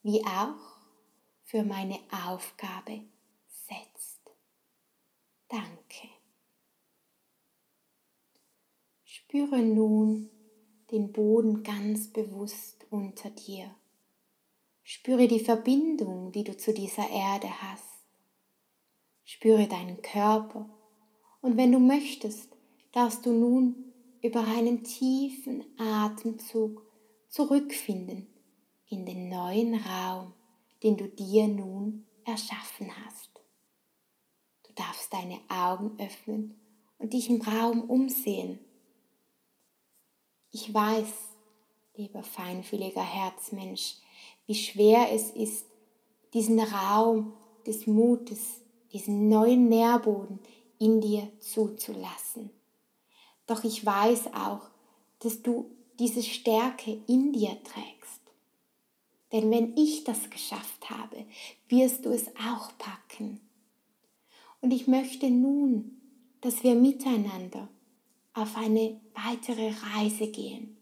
wie 0.02 0.25
auch 0.25 0.78
für 1.44 1.64
meine 1.64 1.99
Aufgabe 2.26 3.02
setzt. 3.47 4.20
Danke. 5.49 6.09
Spüre 9.04 9.59
nun 9.59 10.30
den 10.90 11.12
Boden 11.12 11.62
ganz 11.62 12.12
bewusst 12.12 12.87
unter 12.90 13.30
dir. 13.30 13.75
Spüre 14.82 15.28
die 15.28 15.40
Verbindung, 15.40 16.32
die 16.32 16.44
du 16.44 16.56
zu 16.56 16.73
dieser 16.73 17.09
Erde 17.09 17.49
hast. 17.62 17.85
Spüre 19.25 19.68
deinen 19.68 20.02
Körper 20.02 20.68
und 21.40 21.56
wenn 21.56 21.73
du 21.73 21.78
möchtest, 21.78 22.49
darfst 22.92 23.25
du 23.25 23.32
nun 23.32 23.92
über 24.23 24.44
einen 24.47 24.85
tiefen 24.85 25.64
Atemzug 25.78 26.82
zurückfinden 27.28 28.26
in 28.88 29.06
den 29.06 29.28
neuen 29.28 29.75
Raum, 29.75 30.35
den 30.82 30.97
du 30.97 31.09
dir 31.09 31.47
nun 31.49 32.06
erschaffen 32.25 32.90
hast. 33.04 33.30
Du 34.66 34.73
darfst 34.75 35.12
deine 35.12 35.38
Augen 35.49 35.99
öffnen 35.99 36.61
und 36.99 37.12
dich 37.12 37.30
im 37.30 37.40
Raum 37.40 37.82
umsehen. 37.82 38.59
Ich 40.50 40.73
weiß, 40.75 41.12
lieber 41.94 42.23
feinfühliger 42.23 43.02
Herzmensch, 43.02 43.97
wie 44.47 44.54
schwer 44.54 45.12
es 45.12 45.30
ist, 45.30 45.66
diesen 46.35 46.61
Raum 46.61 47.32
des 47.66 47.87
Mutes, 47.87 48.62
diesen 48.92 49.28
neuen 49.28 49.68
Nährboden 49.68 50.40
in 50.80 51.00
dir 51.00 51.30
zuzulassen. 51.38 52.50
Doch 53.46 53.62
ich 53.62 53.84
weiß 53.84 54.34
auch, 54.34 54.70
dass 55.20 55.42
du 55.42 55.70
diese 56.00 56.22
Stärke 56.22 57.00
in 57.06 57.32
dir 57.32 57.62
trägst. 57.62 58.20
Denn 59.32 59.50
wenn 59.50 59.76
ich 59.76 60.02
das 60.04 60.30
geschafft 60.30 60.90
habe, 60.90 61.25
wirst 61.68 62.04
du 62.04 62.10
es 62.10 62.28
auch 62.37 62.70
packen. 62.78 63.40
Und 64.60 64.72
ich 64.72 64.88
möchte 64.88 65.30
nun, 65.30 66.00
dass 66.40 66.64
wir 66.64 66.75
miteinander 66.75 67.68
auf 68.34 68.56
eine 68.56 69.00
weitere 69.14 69.72
Reise 69.94 70.28
gehen. 70.28 70.78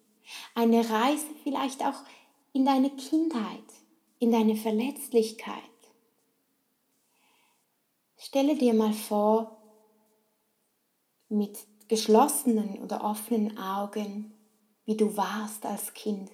Eine 0.54 0.88
Reise 0.88 1.26
vielleicht 1.42 1.84
auch 1.84 2.04
in 2.52 2.64
deine 2.64 2.90
Kindheit, 2.90 3.64
in 4.20 4.30
deine 4.30 4.56
Verletzlichkeit. 4.56 5.62
Stelle 8.16 8.56
dir 8.56 8.74
mal 8.74 8.92
vor, 8.92 9.57
mit 11.28 11.58
geschlossenen 11.88 12.78
oder 12.82 13.04
offenen 13.04 13.58
Augen, 13.58 14.32
wie 14.84 14.96
du 14.96 15.16
warst 15.16 15.66
als 15.66 15.94
Kind. 15.94 16.30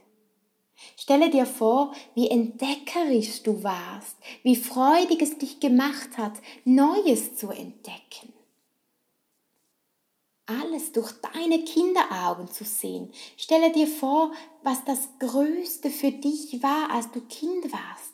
Stelle 0.96 1.30
dir 1.30 1.46
vor, 1.46 1.92
wie 2.14 2.28
entdeckerisch 2.28 3.42
du 3.42 3.62
warst, 3.62 4.16
wie 4.42 4.56
freudig 4.56 5.22
es 5.22 5.38
dich 5.38 5.60
gemacht 5.60 6.18
hat, 6.18 6.34
Neues 6.64 7.36
zu 7.36 7.50
entdecken. 7.50 8.32
Alles 10.46 10.92
durch 10.92 11.12
deine 11.32 11.64
Kinderaugen 11.64 12.48
zu 12.48 12.64
sehen. 12.64 13.12
Stelle 13.36 13.72
dir 13.72 13.86
vor, 13.86 14.32
was 14.62 14.84
das 14.84 15.08
Größte 15.18 15.88
für 15.88 16.10
dich 16.12 16.62
war, 16.62 16.90
als 16.90 17.10
du 17.12 17.22
Kind 17.22 17.72
warst. 17.72 18.12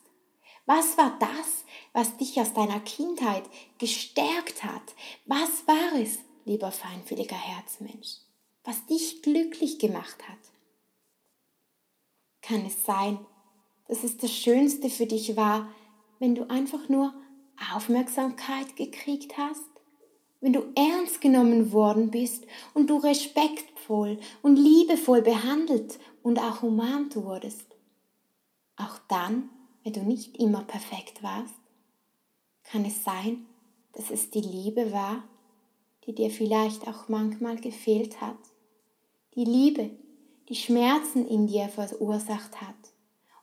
Was 0.67 0.97
war 0.97 1.19
das, 1.19 1.65
was 1.93 2.17
dich 2.19 2.41
aus 2.41 2.53
deiner 2.53 2.79
Kindheit 2.81 3.43
gestärkt 3.79 4.63
hat? 4.63 4.95
Was 5.27 5.67
war 5.67 6.01
es, 6.01 6.19
lieber 6.51 6.73
feinfühliger 6.73 7.37
Herzmensch, 7.37 8.17
was 8.65 8.85
dich 8.87 9.23
glücklich 9.23 9.79
gemacht 9.79 10.29
hat? 10.29 10.39
Kann 12.43 12.67
es 12.67 12.85
sein, 12.85 13.19
dass 13.87 14.03
es 14.03 14.17
das 14.17 14.33
Schönste 14.33 14.91
für 14.91 15.07
dich 15.07 15.37
war, 15.37 15.69
wenn 16.19 16.35
du 16.35 16.51
einfach 16.51 16.89
nur 16.89 17.15
Aufmerksamkeit 17.73 18.75
gekriegt 18.75 19.39
hast? 19.39 19.63
Wenn 20.41 20.53
du 20.53 20.73
ernst 20.75 21.21
genommen 21.21 21.71
worden 21.71 22.11
bist 22.11 22.45
und 22.75 22.91
du 22.91 22.97
respektvoll 22.97 24.19
und 24.43 24.57
liebevoll 24.57 25.23
behandelt 25.23 26.01
und 26.23 26.41
auch 26.41 26.65
umarmt 26.65 27.15
wurdest? 27.15 27.77
Auch 28.77 28.99
dann, 29.09 29.51
wenn 29.85 29.93
du 29.93 30.01
nicht 30.01 30.37
immer 30.39 30.65
perfekt 30.65 31.23
warst? 31.23 31.55
Kann 32.65 32.85
es 32.85 33.05
sein, 33.05 33.47
dass 33.93 34.11
es 34.11 34.31
die 34.31 34.41
Liebe 34.41 34.93
war, 34.93 35.23
die 36.11 36.15
dir 36.17 36.31
vielleicht 36.31 36.89
auch 36.89 37.09
manchmal 37.09 37.57
gefehlt 37.57 38.21
hat? 38.21 38.39
Die 39.37 39.45
Liebe, 39.45 39.91
die 40.49 40.57
Schmerzen 40.57 41.25
in 41.25 41.47
dir 41.47 41.69
verursacht 41.69 42.61
hat. 42.61 42.75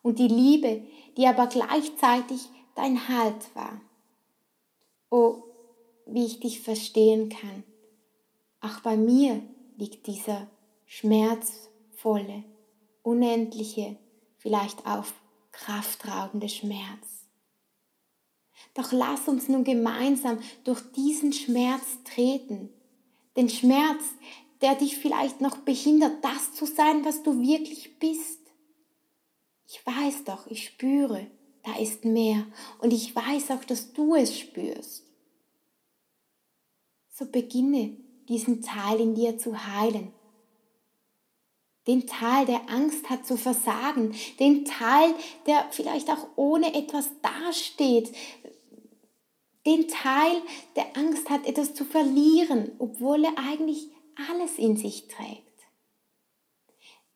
Und 0.02 0.20
die 0.20 0.28
Liebe, 0.28 0.84
die 1.16 1.28
aber 1.28 1.48
gleichzeitig 1.48 2.50
dein 2.76 3.08
Halt 3.08 3.56
war. 3.56 3.80
Oh, 5.10 5.44
wie 6.06 6.26
ich 6.26 6.42
dich 6.42 6.60
verstehen 6.60 7.30
kann. 7.30 7.64
Auch 8.60 8.82
bei 8.82 8.98
mir 8.98 9.42
liegt 9.78 10.06
dieser 10.08 10.48
schmerzvolle, 10.86 12.44
unendliche, 13.02 13.96
vielleicht 14.38 14.86
auch 14.86 15.06
kraftraubende 15.54 16.50
Schmerz. 16.50 17.17
Doch 18.78 18.92
lass 18.92 19.28
uns 19.28 19.50
nun 19.50 19.64
gemeinsam 19.64 20.38
durch 20.64 20.80
diesen 20.92 21.34
Schmerz 21.34 21.98
treten. 22.04 22.70
Den 23.36 23.50
Schmerz, 23.50 24.04
der 24.62 24.76
dich 24.76 24.98
vielleicht 24.98 25.42
noch 25.42 25.58
behindert, 25.58 26.24
das 26.24 26.54
zu 26.54 26.68
sein, 26.68 27.04
was 27.04 27.24
du 27.24 27.42
wirklich 27.42 27.98
bist. 27.98 28.40
Ich 29.68 29.84
weiß 29.84 30.26
doch, 30.26 30.46
ich 30.46 30.66
spüre, 30.66 31.26
da 31.64 31.76
ist 31.80 32.06
mehr 32.06 32.46
und 32.80 32.94
ich 32.94 33.16
weiß 33.16 33.50
auch, 33.50 33.64
dass 33.64 33.94
du 33.94 34.14
es 34.14 34.38
spürst. 34.38 35.04
So 37.10 37.26
beginne 37.26 37.98
diesen 38.30 38.62
Teil 38.62 39.00
in 39.00 39.16
dir 39.16 39.40
zu 39.40 39.66
heilen. 39.66 40.14
Den 41.88 42.06
Teil, 42.06 42.46
der 42.46 42.70
Angst 42.70 43.10
hat 43.10 43.26
zu 43.26 43.38
versagen, 43.38 44.14
den 44.40 44.66
Teil, 44.66 45.16
der 45.48 45.66
vielleicht 45.72 46.12
auch 46.12 46.28
ohne 46.36 46.76
etwas 46.76 47.10
dasteht, 47.24 48.14
den 49.68 49.90
Teil, 49.90 50.42
der 50.78 50.96
Angst 50.96 51.30
hat, 51.30 51.46
etwas 51.46 51.74
zu 51.74 51.84
verlieren, 51.84 52.72
obwohl 52.80 53.26
er 53.26 53.38
eigentlich 53.38 53.90
alles 54.30 54.58
in 54.58 54.78
sich 54.78 55.10
trägt. 55.10 55.44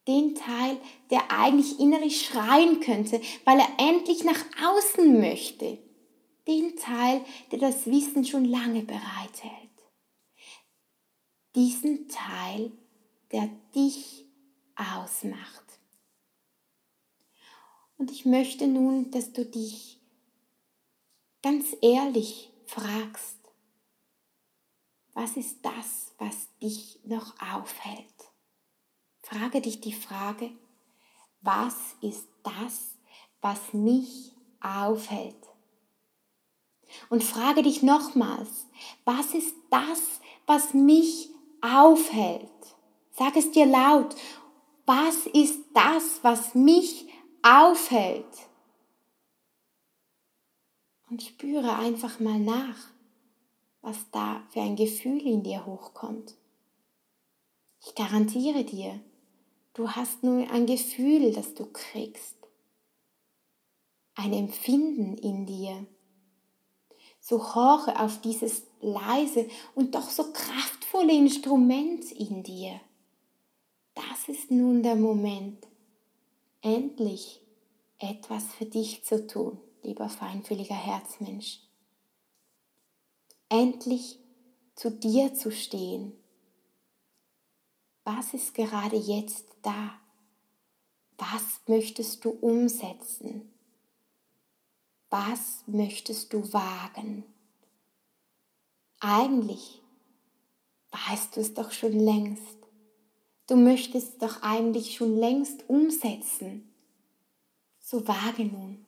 Den 0.08 0.36
Teil, 0.36 0.78
der 1.10 1.32
eigentlich 1.32 1.80
innerlich 1.80 2.26
schreien 2.26 2.82
könnte, 2.82 3.22
weil 3.46 3.60
er 3.60 3.70
endlich 3.78 4.26
nach 4.26 4.44
außen 4.62 5.20
möchte. 5.20 5.78
Den 6.46 6.76
Teil, 6.76 7.24
der 7.52 7.60
das 7.60 7.86
Wissen 7.86 8.26
schon 8.26 8.44
lange 8.44 8.82
bereithält. 8.82 9.54
Diesen 11.56 12.10
Teil, 12.10 12.72
der 13.32 13.50
dich 13.74 14.26
ausmacht. 14.76 15.80
Und 17.98 18.12
ich 18.12 18.26
möchte 18.26 18.68
nun, 18.68 19.12
dass 19.12 19.32
du 19.32 19.46
dich 19.46 20.01
ganz 21.42 21.76
ehrlich 21.82 22.52
fragst, 22.66 23.38
was 25.14 25.36
ist 25.36 25.58
das, 25.64 26.14
was 26.18 26.48
dich 26.62 27.00
noch 27.04 27.34
aufhält? 27.42 28.06
Frage 29.22 29.62
dich 29.62 29.82
die 29.82 29.94
Frage, 29.94 30.52
was 31.42 31.76
ist 32.02 32.28
das, 32.44 32.96
was 33.42 33.74
mich 33.74 34.32
aufhält? 34.62 35.36
Und 37.10 37.24
frage 37.24 37.64
dich 37.64 37.84
nochmals, 37.84 38.68
was 39.06 39.34
ist 39.34 39.56
das, 39.70 40.22
was 40.46 40.74
mich 40.74 41.30
aufhält? 41.62 42.50
Sag 43.12 43.36
es 43.36 43.52
dir 43.52 43.66
laut, 43.66 44.16
was 44.86 45.26
ist 45.28 45.60
das, 45.74 46.20
was 46.24 46.56
mich 46.56 47.08
aufhält? 47.44 48.51
Und 51.12 51.22
spüre 51.22 51.76
einfach 51.76 52.20
mal 52.20 52.40
nach 52.40 52.92
was 53.82 53.98
da 54.12 54.44
für 54.52 54.62
ein 54.62 54.76
Gefühl 54.76 55.22
in 55.22 55.44
dir 55.44 55.66
hochkommt. 55.66 56.36
Ich 57.84 57.96
garantiere 57.96 58.64
dir, 58.64 59.00
du 59.74 59.90
hast 59.90 60.24
nur 60.24 60.50
ein 60.52 60.68
Gefühl, 60.68 61.34
das 61.34 61.56
du 61.56 61.66
kriegst, 61.66 62.36
ein 64.16 64.34
Empfinden 64.34 65.18
in 65.18 65.46
dir. 65.46 65.86
So 67.20 67.56
horche 67.56 68.00
auf 68.00 68.22
dieses 68.22 68.64
leise 68.82 69.48
und 69.74 69.96
doch 69.96 70.10
so 70.10 70.32
kraftvolle 70.32 71.14
Instrument 71.14 72.12
in 72.12 72.44
dir. 72.44 72.80
Das 73.96 74.28
ist 74.28 74.52
nun 74.52 74.84
der 74.84 74.96
Moment, 74.96 75.68
endlich 76.62 77.42
etwas 78.00 78.46
für 78.54 78.66
dich 78.66 79.04
zu 79.04 79.26
tun, 79.28 79.60
lieber 79.84 80.10
feinfühliger 80.10 80.76
Herzmensch 80.76 81.62
endlich 83.52 84.18
zu 84.76 84.90
dir 84.90 85.36
zu 85.36 85.52
stehen. 85.52 86.14
Was 88.06 88.34
ist 88.34 88.56
gerade 88.56 88.96
jetzt 88.96 89.46
da? 89.62 90.00
Was 91.18 91.62
möchtest 91.68 92.24
du 92.26 92.30
umsetzen? 92.30 93.52
Was 95.10 95.64
möchtest 95.68 96.32
du 96.32 96.52
wagen? 96.54 97.26
Eigentlich 99.02 99.82
weißt 100.92 101.36
du 101.36 101.42
es 101.42 101.54
doch 101.54 101.72
schon 101.72 102.00
längst. 102.00 102.58
Du 103.48 103.58
möchtest 103.58 104.14
es 104.14 104.18
doch 104.18 104.42
eigentlich 104.42 104.96
schon 104.96 105.18
längst 105.18 105.68
umsetzen. 105.70 106.74
So 107.80 108.08
wage 108.08 108.46
nun, 108.46 108.86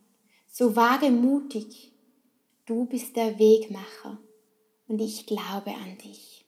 so 0.55 0.75
wage 0.75 1.09
mutig. 1.09 1.91
Du 2.67 2.85
bist 2.85 3.15
der 3.15 3.39
Wegmacher 3.39 4.19
und 4.87 5.01
ich 5.01 5.25
glaube 5.25 5.71
an 5.71 5.97
dich. 5.97 6.45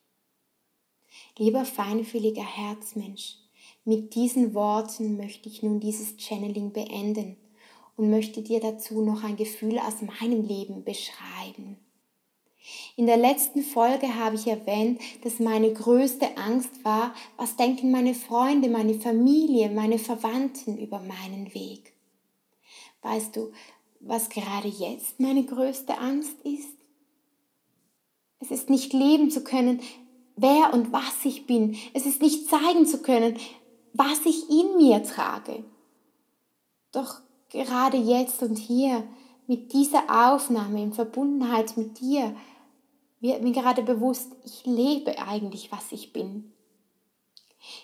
Lieber 1.39 1.65
feinfühliger 1.65 2.45
Herzmensch, 2.45 3.37
mit 3.83 4.13
diesen 4.13 4.53
Worten 4.53 5.17
möchte 5.17 5.49
ich 5.49 5.63
nun 5.63 5.79
dieses 5.79 6.21
Channeling 6.21 6.71
beenden 6.71 7.35
und 7.97 8.11
möchte 8.11 8.43
dir 8.43 8.59
dazu 8.59 9.01
noch 9.01 9.23
ein 9.23 9.37
Gefühl 9.37 9.79
aus 9.79 10.03
meinem 10.03 10.43
Leben 10.43 10.83
beschreiben. 10.83 11.77
In 12.95 13.07
der 13.07 13.17
letzten 13.17 13.63
Folge 13.63 14.13
habe 14.13 14.35
ich 14.35 14.45
erwähnt, 14.45 15.01
dass 15.23 15.39
meine 15.39 15.73
größte 15.73 16.37
Angst 16.37 16.85
war, 16.85 17.15
was 17.37 17.55
denken 17.55 17.89
meine 17.89 18.13
Freunde, 18.13 18.69
meine 18.69 18.93
Familie, 18.93 19.71
meine 19.71 19.97
Verwandten 19.97 20.77
über 20.77 20.99
meinen 20.99 21.55
Weg. 21.55 21.95
Weißt 23.05 23.35
du, 23.35 23.51
was 24.05 24.29
gerade 24.29 24.67
jetzt 24.67 25.19
meine 25.19 25.43
größte 25.43 25.97
Angst 25.97 26.39
ist? 26.43 26.77
Es 28.39 28.51
ist 28.51 28.69
nicht 28.69 28.93
leben 28.93 29.31
zu 29.31 29.43
können, 29.43 29.81
wer 30.35 30.73
und 30.73 30.93
was 30.93 31.25
ich 31.25 31.47
bin. 31.47 31.75
Es 31.93 32.05
ist 32.05 32.21
nicht 32.21 32.47
zeigen 32.47 32.85
zu 32.85 33.01
können, 33.01 33.37
was 33.93 34.25
ich 34.25 34.49
in 34.49 34.77
mir 34.77 35.03
trage. 35.03 35.63
Doch 36.91 37.21
gerade 37.49 37.97
jetzt 37.97 38.43
und 38.43 38.57
hier, 38.57 39.03
mit 39.47 39.73
dieser 39.73 40.33
Aufnahme 40.33 40.81
in 40.81 40.93
Verbundenheit 40.93 41.77
mit 41.77 41.99
dir, 41.99 42.35
wird 43.19 43.43
mir 43.43 43.51
gerade 43.51 43.83
bewusst, 43.83 44.31
ich 44.43 44.65
lebe 44.65 45.19
eigentlich, 45.19 45.71
was 45.71 45.91
ich 45.91 46.13
bin. 46.13 46.51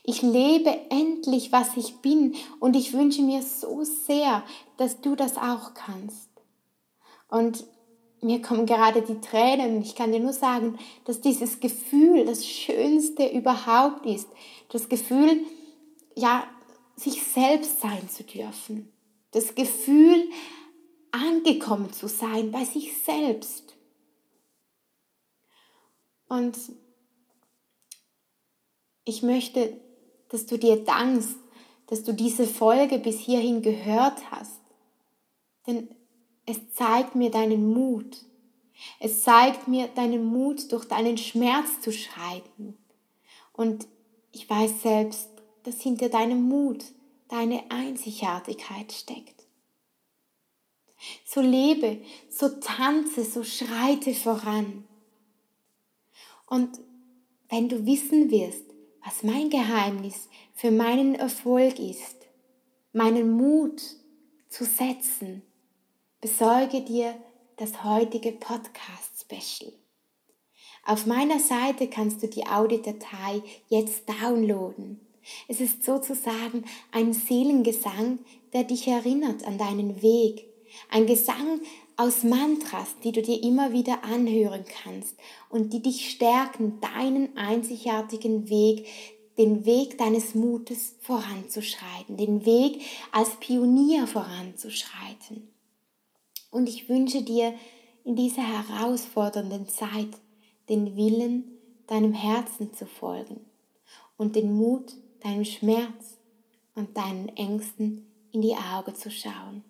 Ich 0.03 0.21
lebe 0.21 0.69
endlich, 0.89 1.51
was 1.51 1.77
ich 1.77 1.97
bin 1.97 2.35
und 2.59 2.75
ich 2.75 2.93
wünsche 2.93 3.21
mir 3.21 3.41
so 3.41 3.83
sehr, 3.83 4.43
dass 4.77 5.01
du 5.01 5.15
das 5.15 5.37
auch 5.37 5.73
kannst. 5.73 6.29
Und 7.29 7.65
mir 8.21 8.41
kommen 8.41 8.65
gerade 8.65 9.01
die 9.01 9.19
Tränen. 9.19 9.81
Ich 9.81 9.95
kann 9.95 10.11
dir 10.11 10.19
nur 10.19 10.33
sagen, 10.33 10.77
dass 11.05 11.21
dieses 11.21 11.59
Gefühl 11.59 12.25
das 12.25 12.45
Schönste 12.45 13.27
überhaupt 13.27 14.05
ist. 14.05 14.29
Das 14.69 14.89
Gefühl, 14.89 15.45
ja, 16.15 16.43
sich 16.95 17.23
selbst 17.23 17.81
sein 17.81 18.09
zu 18.09 18.23
dürfen. 18.23 18.91
Das 19.31 19.55
Gefühl, 19.55 20.29
angekommen 21.11 21.91
zu 21.93 22.07
sein 22.07 22.51
bei 22.51 22.63
sich 22.65 22.95
selbst. 22.97 23.75
Und 26.27 26.57
ich 29.11 29.23
möchte, 29.23 29.77
dass 30.29 30.45
du 30.45 30.57
dir 30.57 30.85
dankst, 30.85 31.35
dass 31.87 32.03
du 32.03 32.13
diese 32.13 32.47
Folge 32.47 32.97
bis 32.97 33.19
hierhin 33.19 33.61
gehört 33.61 34.31
hast. 34.31 34.61
Denn 35.67 35.89
es 36.45 36.73
zeigt 36.73 37.15
mir 37.15 37.29
deinen 37.29 37.73
Mut. 37.73 38.23
Es 39.01 39.23
zeigt 39.23 39.67
mir 39.67 39.87
deinen 39.89 40.23
Mut, 40.23 40.71
durch 40.71 40.85
deinen 40.85 41.17
Schmerz 41.17 41.81
zu 41.81 41.91
schreiten. 41.91 42.77
Und 43.51 43.85
ich 44.31 44.49
weiß 44.49 44.81
selbst, 44.81 45.29
dass 45.63 45.81
hinter 45.81 46.07
deinem 46.07 46.41
Mut 46.43 46.85
deine 47.27 47.69
Einzigartigkeit 47.69 48.93
steckt. 48.93 49.45
So 51.25 51.41
lebe, 51.41 52.01
so 52.29 52.47
tanze, 52.47 53.25
so 53.25 53.43
schreite 53.43 54.13
voran. 54.13 54.85
Und 56.45 56.79
wenn 57.49 57.67
du 57.67 57.85
wissen 57.85 58.31
wirst, 58.31 58.70
was 59.03 59.23
mein 59.23 59.49
Geheimnis 59.49 60.29
für 60.53 60.71
meinen 60.71 61.15
Erfolg 61.15 61.79
ist, 61.79 62.27
meinen 62.93 63.31
Mut 63.31 63.81
zu 64.49 64.65
setzen, 64.65 65.41
besorge 66.19 66.81
dir 66.81 67.15
das 67.57 67.83
heutige 67.83 68.31
Podcast-Special. 68.31 69.73
Auf 70.85 71.05
meiner 71.05 71.39
Seite 71.39 71.87
kannst 71.87 72.23
du 72.23 72.27
die 72.27 72.47
Audiodatei 72.47 73.41
jetzt 73.69 74.09
downloaden. 74.09 74.99
Es 75.47 75.61
ist 75.61 75.83
sozusagen 75.83 76.65
ein 76.91 77.13
Seelengesang, 77.13 78.19
der 78.53 78.63
dich 78.63 78.87
erinnert 78.87 79.45
an 79.45 79.57
deinen 79.57 80.01
Weg. 80.01 80.47
Ein 80.89 81.05
Gesang 81.05 81.61
aus 82.01 82.23
Mantras, 82.23 82.95
die 83.03 83.11
du 83.11 83.21
dir 83.21 83.43
immer 83.43 83.73
wieder 83.73 84.03
anhören 84.03 84.65
kannst 84.83 85.15
und 85.49 85.71
die 85.71 85.83
dich 85.83 86.09
stärken, 86.09 86.79
deinen 86.81 87.37
einzigartigen 87.37 88.49
Weg, 88.49 88.87
den 89.37 89.65
Weg 89.65 89.99
deines 89.99 90.33
Mutes 90.33 90.95
voranzuschreiten, 91.01 92.17
den 92.17 92.43
Weg 92.43 92.81
als 93.11 93.29
Pionier 93.39 94.07
voranzuschreiten. 94.07 95.47
Und 96.49 96.67
ich 96.67 96.89
wünsche 96.89 97.21
dir 97.21 97.53
in 98.03 98.15
dieser 98.15 98.41
herausfordernden 98.41 99.69
Zeit 99.69 100.09
den 100.69 100.95
Willen, 100.95 101.43
deinem 101.85 102.13
Herzen 102.13 102.73
zu 102.73 102.87
folgen 102.87 103.41
und 104.17 104.35
den 104.35 104.51
Mut, 104.53 104.95
deinem 105.19 105.45
Schmerz 105.45 106.17
und 106.73 106.97
deinen 106.97 107.29
Ängsten 107.37 108.07
in 108.31 108.41
die 108.41 108.55
Augen 108.55 108.95
zu 108.95 109.11
schauen. 109.11 109.63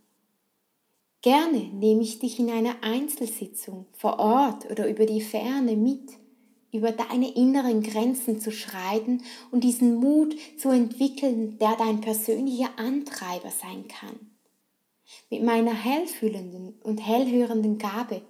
Gerne 1.21 1.59
nehme 1.59 2.01
ich 2.01 2.17
dich 2.17 2.39
in 2.39 2.49
einer 2.49 2.77
Einzelsitzung 2.81 3.85
vor 3.91 4.17
Ort 4.17 4.71
oder 4.71 4.89
über 4.89 5.05
die 5.05 5.21
Ferne 5.21 5.75
mit, 5.75 6.09
über 6.71 6.91
deine 6.91 7.35
inneren 7.35 7.83
Grenzen 7.83 8.39
zu 8.39 8.51
schreiten 8.51 9.21
und 9.51 9.63
diesen 9.63 9.95
Mut 9.95 10.35
zu 10.57 10.69
entwickeln, 10.69 11.59
der 11.59 11.75
dein 11.77 12.01
persönlicher 12.01 12.69
Antreiber 12.77 13.51
sein 13.51 13.87
kann. 13.87 14.31
Mit 15.29 15.43
meiner 15.43 15.73
hellfühlenden 15.73 16.73
und 16.81 16.97
hellhörenden 16.97 17.77
Gabe 17.77 18.21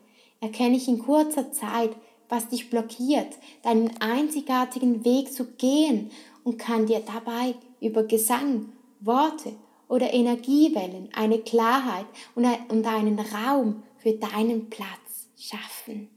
erkenne 0.41 0.75
ich 0.75 0.89
in 0.89 0.99
kurzer 0.99 1.53
Zeit, 1.53 1.91
was 2.27 2.49
dich 2.49 2.69
blockiert, 2.69 3.37
deinen 3.63 4.01
einzigartigen 4.01 5.05
Weg 5.05 5.31
zu 5.31 5.45
gehen 5.53 6.11
und 6.43 6.57
kann 6.57 6.87
dir 6.87 6.99
dabei 6.99 7.55
über 7.79 8.03
Gesang, 8.03 8.73
Worte 8.99 9.53
oder 9.91 10.13
Energiewellen 10.13 11.09
eine 11.13 11.39
Klarheit 11.39 12.05
und 12.33 12.45
einen 12.45 13.19
Raum 13.19 13.83
für 13.97 14.13
deinen 14.13 14.69
Platz 14.69 15.27
schaffen. 15.37 16.09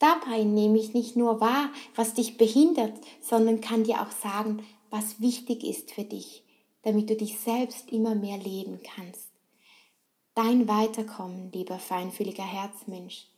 Dabei 0.00 0.42
nehme 0.42 0.78
ich 0.78 0.94
nicht 0.94 1.14
nur 1.14 1.40
wahr, 1.40 1.70
was 1.94 2.14
dich 2.14 2.36
behindert, 2.36 2.92
sondern 3.20 3.60
kann 3.60 3.84
dir 3.84 4.02
auch 4.02 4.10
sagen, 4.10 4.66
was 4.90 5.20
wichtig 5.20 5.62
ist 5.62 5.92
für 5.92 6.02
dich, 6.02 6.42
damit 6.82 7.08
du 7.08 7.14
dich 7.14 7.38
selbst 7.38 7.92
immer 7.92 8.16
mehr 8.16 8.36
leben 8.36 8.80
kannst. 8.82 9.30
Dein 10.34 10.66
Weiterkommen, 10.66 11.52
lieber 11.52 11.78
feinfühliger 11.78 12.42
Herzmensch, 12.42 13.28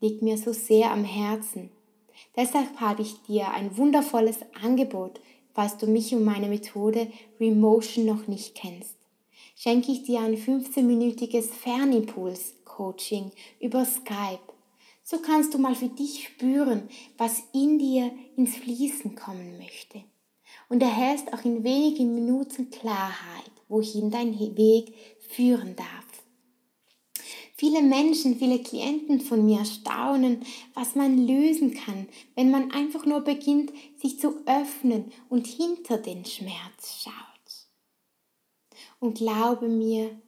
liegt 0.00 0.22
mir 0.22 0.38
so 0.38 0.54
sehr 0.54 0.90
am 0.90 1.04
Herzen. 1.04 1.70
Deshalb 2.36 2.80
habe 2.80 3.02
ich 3.02 3.20
dir 3.22 3.50
ein 3.50 3.76
wundervolles 3.76 4.38
Angebot, 4.62 5.20
falls 5.60 5.76
du 5.76 5.86
mich 5.86 6.14
und 6.14 6.24
meine 6.24 6.48
Methode 6.48 7.08
Remotion 7.38 8.06
noch 8.06 8.26
nicht 8.26 8.54
kennst. 8.54 8.96
Schenke 9.54 9.92
ich 9.92 10.04
dir 10.04 10.20
ein 10.20 10.34
15-minütiges 10.34 11.52
Fernimpuls-Coaching 11.52 13.30
über 13.60 13.84
Skype. 13.84 14.40
So 15.02 15.18
kannst 15.18 15.52
du 15.52 15.58
mal 15.58 15.74
für 15.74 15.88
dich 15.88 16.28
spüren, 16.28 16.88
was 17.18 17.42
in 17.52 17.78
dir 17.78 18.10
ins 18.38 18.56
Fließen 18.56 19.14
kommen 19.16 19.58
möchte. 19.58 20.02
Und 20.70 20.82
erhältst 20.82 21.30
auch 21.34 21.44
in 21.44 21.62
wenigen 21.62 22.14
Minuten 22.14 22.70
Klarheit, 22.70 23.52
wohin 23.68 24.10
dein 24.10 24.38
Weg 24.38 24.94
führen 25.18 25.76
darf. 25.76 26.09
Viele 27.60 27.82
Menschen, 27.82 28.38
viele 28.38 28.58
Klienten 28.58 29.20
von 29.20 29.44
mir 29.44 29.66
staunen, 29.66 30.46
was 30.72 30.94
man 30.94 31.26
lösen 31.26 31.74
kann, 31.74 32.08
wenn 32.34 32.50
man 32.50 32.70
einfach 32.70 33.04
nur 33.04 33.20
beginnt, 33.20 33.70
sich 34.00 34.18
zu 34.18 34.46
öffnen 34.46 35.12
und 35.28 35.46
hinter 35.46 35.98
den 35.98 36.24
Schmerz 36.24 37.04
schaut. 37.04 37.68
Und 38.98 39.18
glaube 39.18 39.68
mir, 39.68 40.18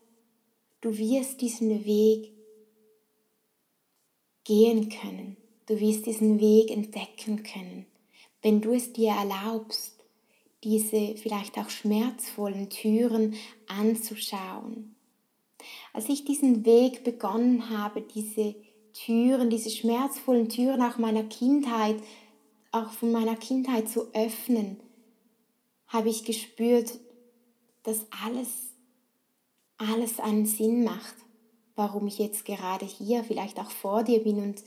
du 0.82 0.98
wirst 0.98 1.40
diesen 1.40 1.86
Weg 1.86 2.34
gehen 4.44 4.90
können. 4.90 5.38
Du 5.64 5.80
wirst 5.80 6.04
diesen 6.04 6.38
Weg 6.38 6.70
entdecken 6.70 7.44
können, 7.44 7.86
wenn 8.42 8.60
du 8.60 8.74
es 8.74 8.92
dir 8.92 9.12
erlaubst, 9.12 10.04
diese 10.64 11.16
vielleicht 11.16 11.56
auch 11.56 11.70
schmerzvollen 11.70 12.68
Türen 12.68 13.36
anzuschauen 13.68 14.91
als 15.92 16.08
ich 16.08 16.24
diesen 16.24 16.64
Weg 16.64 17.04
begonnen 17.04 17.68
habe, 17.70 18.02
diese 18.02 18.54
Türen, 18.92 19.50
diese 19.50 19.70
schmerzvollen 19.70 20.48
Türen 20.48 20.82
auch 20.82 20.98
meiner 20.98 21.24
Kindheit, 21.24 21.96
auch 22.70 22.90
von 22.90 23.12
meiner 23.12 23.36
Kindheit 23.36 23.88
zu 23.88 24.12
öffnen, 24.14 24.80
habe 25.86 26.08
ich 26.08 26.24
gespürt, 26.24 26.98
dass 27.82 28.06
alles, 28.24 28.48
alles 29.76 30.18
einen 30.18 30.46
Sinn 30.46 30.84
macht, 30.84 31.14
warum 31.74 32.06
ich 32.06 32.18
jetzt 32.18 32.44
gerade 32.44 32.86
hier, 32.86 33.24
vielleicht 33.24 33.58
auch 33.58 33.70
vor 33.70 34.02
dir 34.02 34.22
bin 34.22 34.38
und 34.38 34.62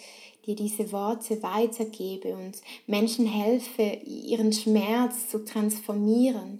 dir 0.46 0.56
diese 0.56 0.92
Worte 0.92 1.42
weitergebe 1.42 2.36
und 2.36 2.62
Menschen 2.86 3.26
helfe, 3.26 4.00
ihren 4.06 4.54
Schmerz 4.54 5.30
zu 5.30 5.44
transformieren. 5.44 6.60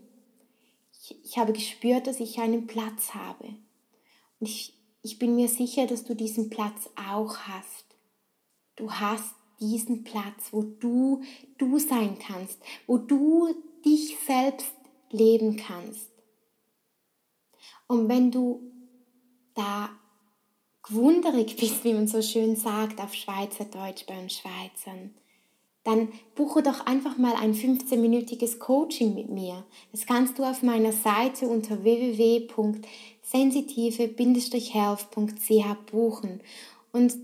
Ich, 1.00 1.16
ich 1.24 1.38
habe 1.38 1.54
gespürt, 1.54 2.08
dass 2.08 2.20
ich 2.20 2.40
einen 2.40 2.66
Platz 2.66 3.14
habe 3.14 3.56
und 4.40 4.50
ich, 4.50 4.74
ich 5.02 5.20
bin 5.20 5.36
mir 5.36 5.48
sicher, 5.48 5.88
dass 5.88 6.04
du 6.04 6.16
diesen 6.16 6.50
Platz 6.50 6.90
auch 6.96 7.38
hast. 7.38 7.86
Du 8.76 8.92
hast 8.92 9.36
diesen 9.60 10.04
Platz, 10.04 10.50
wo 10.52 10.64
du 10.64 11.22
du 11.58 11.80
sein 11.80 12.18
kannst, 12.20 12.60
wo 12.88 12.98
du 12.98 13.56
dich 13.86 14.18
selbst 14.26 14.74
leben 15.12 15.56
kannst. 15.56 16.12
Und 17.88 18.10
wenn 18.10 18.32
du 18.32 18.72
da 19.54 19.90
gewunderig 20.84 21.56
bist, 21.56 21.84
wie 21.84 21.94
man 21.94 22.08
so 22.08 22.22
schön 22.22 22.56
sagt 22.56 23.00
auf 23.00 23.14
Schweizerdeutsch 23.14 24.06
beim 24.06 24.30
Schweizern, 24.30 25.16
dann 25.84 26.10
buche 26.34 26.64
doch 26.64 26.86
einfach 26.88 27.18
mal 27.18 27.36
ein 27.36 27.54
15-minütiges 27.54 28.58
Coaching 28.58 29.14
mit 29.14 29.30
mir. 29.30 29.64
Das 29.92 30.08
kannst 30.08 30.40
du 30.40 30.44
auf 30.44 30.64
meiner 30.64 30.92
Seite 30.92 31.48
unter 31.48 31.84
www.sensitive-health.ch 33.32 35.92
buchen. 35.92 36.42
Und 36.92 37.16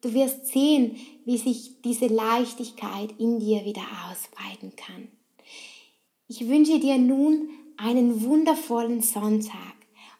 du 0.00 0.14
wirst 0.14 0.46
sehen, 0.46 0.96
wie 1.24 1.38
sich 1.38 1.72
diese 1.84 2.06
Leichtigkeit 2.06 3.12
in 3.18 3.40
dir 3.40 3.64
wieder 3.64 3.82
ausbreiten 4.10 4.74
kann. 4.76 5.08
Ich 6.28 6.48
wünsche 6.48 6.78
dir 6.78 6.98
nun 6.98 7.48
einen 7.76 8.22
wundervollen 8.22 9.02
Sonntag. 9.02 9.74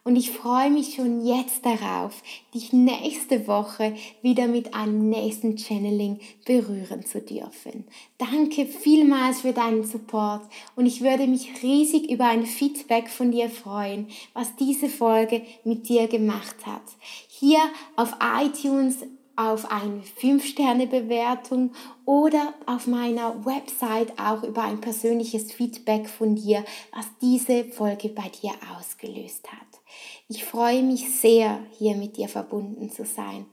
Und 0.08 0.16
ich 0.16 0.30
freue 0.30 0.70
mich 0.70 0.94
schon 0.94 1.22
jetzt 1.22 1.66
darauf, 1.66 2.22
dich 2.54 2.72
nächste 2.72 3.46
Woche 3.46 3.94
wieder 4.22 4.46
mit 4.46 4.72
einem 4.72 5.10
nächsten 5.10 5.58
Channeling 5.58 6.18
berühren 6.46 7.04
zu 7.04 7.20
dürfen. 7.20 7.84
Danke 8.16 8.64
vielmals 8.64 9.42
für 9.42 9.52
deinen 9.52 9.84
Support 9.84 10.48
und 10.76 10.86
ich 10.86 11.02
würde 11.02 11.26
mich 11.26 11.62
riesig 11.62 12.10
über 12.10 12.24
ein 12.24 12.46
Feedback 12.46 13.10
von 13.10 13.32
dir 13.32 13.50
freuen, 13.50 14.06
was 14.32 14.56
diese 14.56 14.88
Folge 14.88 15.42
mit 15.64 15.90
dir 15.90 16.08
gemacht 16.08 16.56
hat. 16.64 16.80
Hier 17.28 17.60
auf 17.96 18.14
iTunes 18.42 19.04
auf 19.38 19.70
eine 19.70 20.02
5-Sterne-Bewertung 20.20 21.70
oder 22.04 22.54
auf 22.66 22.88
meiner 22.88 23.46
Website 23.46 24.18
auch 24.18 24.42
über 24.42 24.62
ein 24.62 24.80
persönliches 24.80 25.52
Feedback 25.52 26.08
von 26.08 26.34
dir, 26.34 26.64
was 26.92 27.06
diese 27.22 27.64
Folge 27.64 28.08
bei 28.08 28.28
dir 28.42 28.50
ausgelöst 28.76 29.46
hat. 29.52 29.80
Ich 30.26 30.44
freue 30.44 30.82
mich 30.82 31.08
sehr, 31.20 31.60
hier 31.78 31.94
mit 31.94 32.16
dir 32.16 32.28
verbunden 32.28 32.90
zu 32.90 33.04
sein 33.04 33.46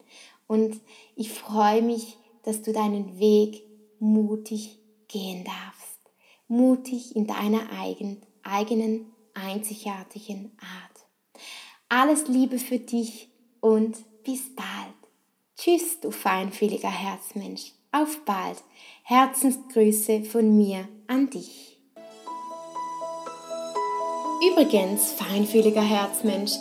und 0.48 0.82
ich 1.16 1.32
freue 1.32 1.84
mich, 1.84 2.18
dass 2.42 2.64
du 2.64 2.74
deinen 2.74 3.20
Weg 3.20 3.62
mutig 4.00 4.80
gehen 5.08 5.44
darfst. 5.44 6.00
Mutig 6.48 7.16
in 7.16 7.28
deiner 7.28 7.72
eigen, 7.80 8.24
eigenen, 8.42 9.14
einzigartigen 9.36 10.58
Art. 10.60 11.06
Alles 11.90 12.28
Liebe 12.28 12.58
für 12.58 12.80
dich 12.80 13.30
und 13.62 13.98
bis 14.24 14.56
bald. 14.56 14.95
Tschüss, 15.58 16.02
du 16.02 16.12
feinfühliger 16.12 16.90
Herzmensch. 16.90 17.72
Auf 17.94 18.26
bald. 18.26 18.62
Herzensgrüße 19.04 20.24
von 20.24 20.58
mir 20.58 20.88
an 21.08 21.30
dich. 21.30 21.80
Übrigens, 24.52 25.14
feinfühliger 25.14 25.82
Herzmensch, 25.82 26.52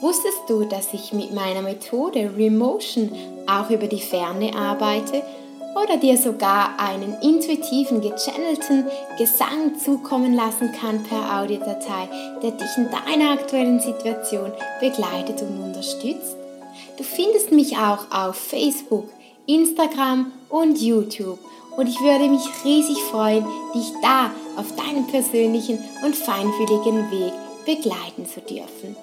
wusstest 0.00 0.40
du, 0.48 0.64
dass 0.64 0.94
ich 0.94 1.12
mit 1.12 1.34
meiner 1.34 1.60
Methode 1.60 2.32
Remotion 2.34 3.12
auch 3.46 3.68
über 3.68 3.86
die 3.86 4.00
Ferne 4.00 4.54
arbeite 4.54 5.22
oder 5.76 5.98
dir 5.98 6.16
sogar 6.16 6.80
einen 6.80 7.20
intuitiven, 7.20 8.00
gechannelten 8.00 8.86
Gesang 9.18 9.78
zukommen 9.78 10.32
lassen 10.32 10.72
kann 10.72 11.02
per 11.04 11.40
Audiodatei, 11.40 12.08
der 12.42 12.52
dich 12.52 12.76
in 12.78 12.88
deiner 12.90 13.32
aktuellen 13.32 13.80
Situation 13.80 14.50
begleitet 14.80 15.42
und 15.42 15.60
unterstützt? 15.62 16.39
Du 17.00 17.06
findest 17.06 17.50
mich 17.50 17.76
auch 17.78 18.10
auf 18.10 18.36
Facebook, 18.36 19.08
Instagram 19.46 20.32
und 20.50 20.78
YouTube 20.82 21.38
und 21.74 21.86
ich 21.86 21.98
würde 21.98 22.28
mich 22.28 22.42
riesig 22.62 22.98
freuen, 23.04 23.46
dich 23.74 23.90
da 24.02 24.30
auf 24.58 24.76
deinem 24.76 25.06
persönlichen 25.06 25.78
und 26.04 26.14
feinfühligen 26.14 27.10
Weg 27.10 27.32
begleiten 27.64 28.26
zu 28.26 28.42
dürfen. 28.42 28.94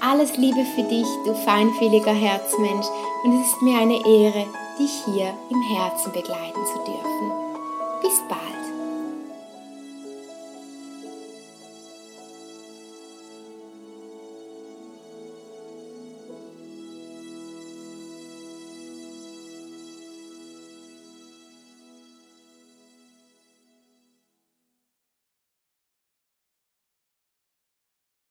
Alles 0.00 0.36
Liebe 0.36 0.64
für 0.74 0.82
dich, 0.82 1.06
du 1.24 1.34
feinfühliger 1.34 2.14
Herzmensch, 2.14 2.86
und 3.22 3.40
es 3.40 3.46
ist 3.46 3.62
mir 3.62 3.78
eine 3.78 4.04
Ehre, 4.04 4.44
dich 4.78 5.04
hier 5.04 5.34
im 5.50 5.62
Herzen 5.76 6.12
begleiten 6.12 6.66
zu 6.72 6.78
dürfen. 6.84 7.32
Bis 8.00 8.20
bald. 8.28 8.47